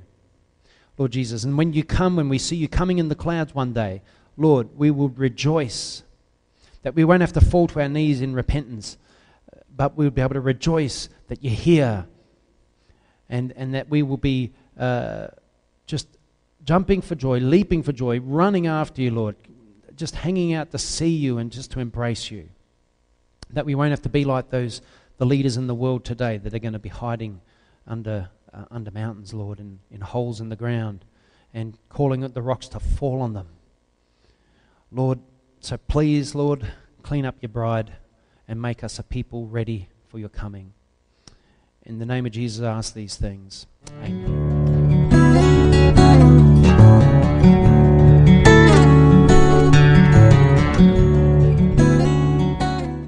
[0.97, 1.43] Lord Jesus.
[1.43, 4.01] And when you come, when we see you coming in the clouds one day,
[4.38, 6.03] Lord, we will rejoice
[6.84, 8.97] that we won't have to fall to our knees in repentance,
[9.75, 12.07] but we'll be able to rejoice that you're here
[13.32, 15.27] and, and that we will be uh,
[15.88, 16.07] just
[16.63, 19.36] jumping for joy, leaping for joy, running after you, Lord,
[19.95, 22.49] just hanging out to see you and just to embrace you.
[23.49, 24.82] That we won't have to be like those
[25.17, 27.41] the leaders in the world today that are going to be hiding
[27.88, 31.05] under uh, under mountains, Lord, and in holes in the ground,
[31.53, 33.47] and calling the rocks to fall on them.
[34.91, 35.19] Lord,
[35.61, 36.67] so please, Lord,
[37.01, 37.93] clean up your bride
[38.47, 40.73] and make us a people ready for your coming.
[41.84, 43.65] In the name of Jesus, I ask these things.
[44.03, 44.41] Amen.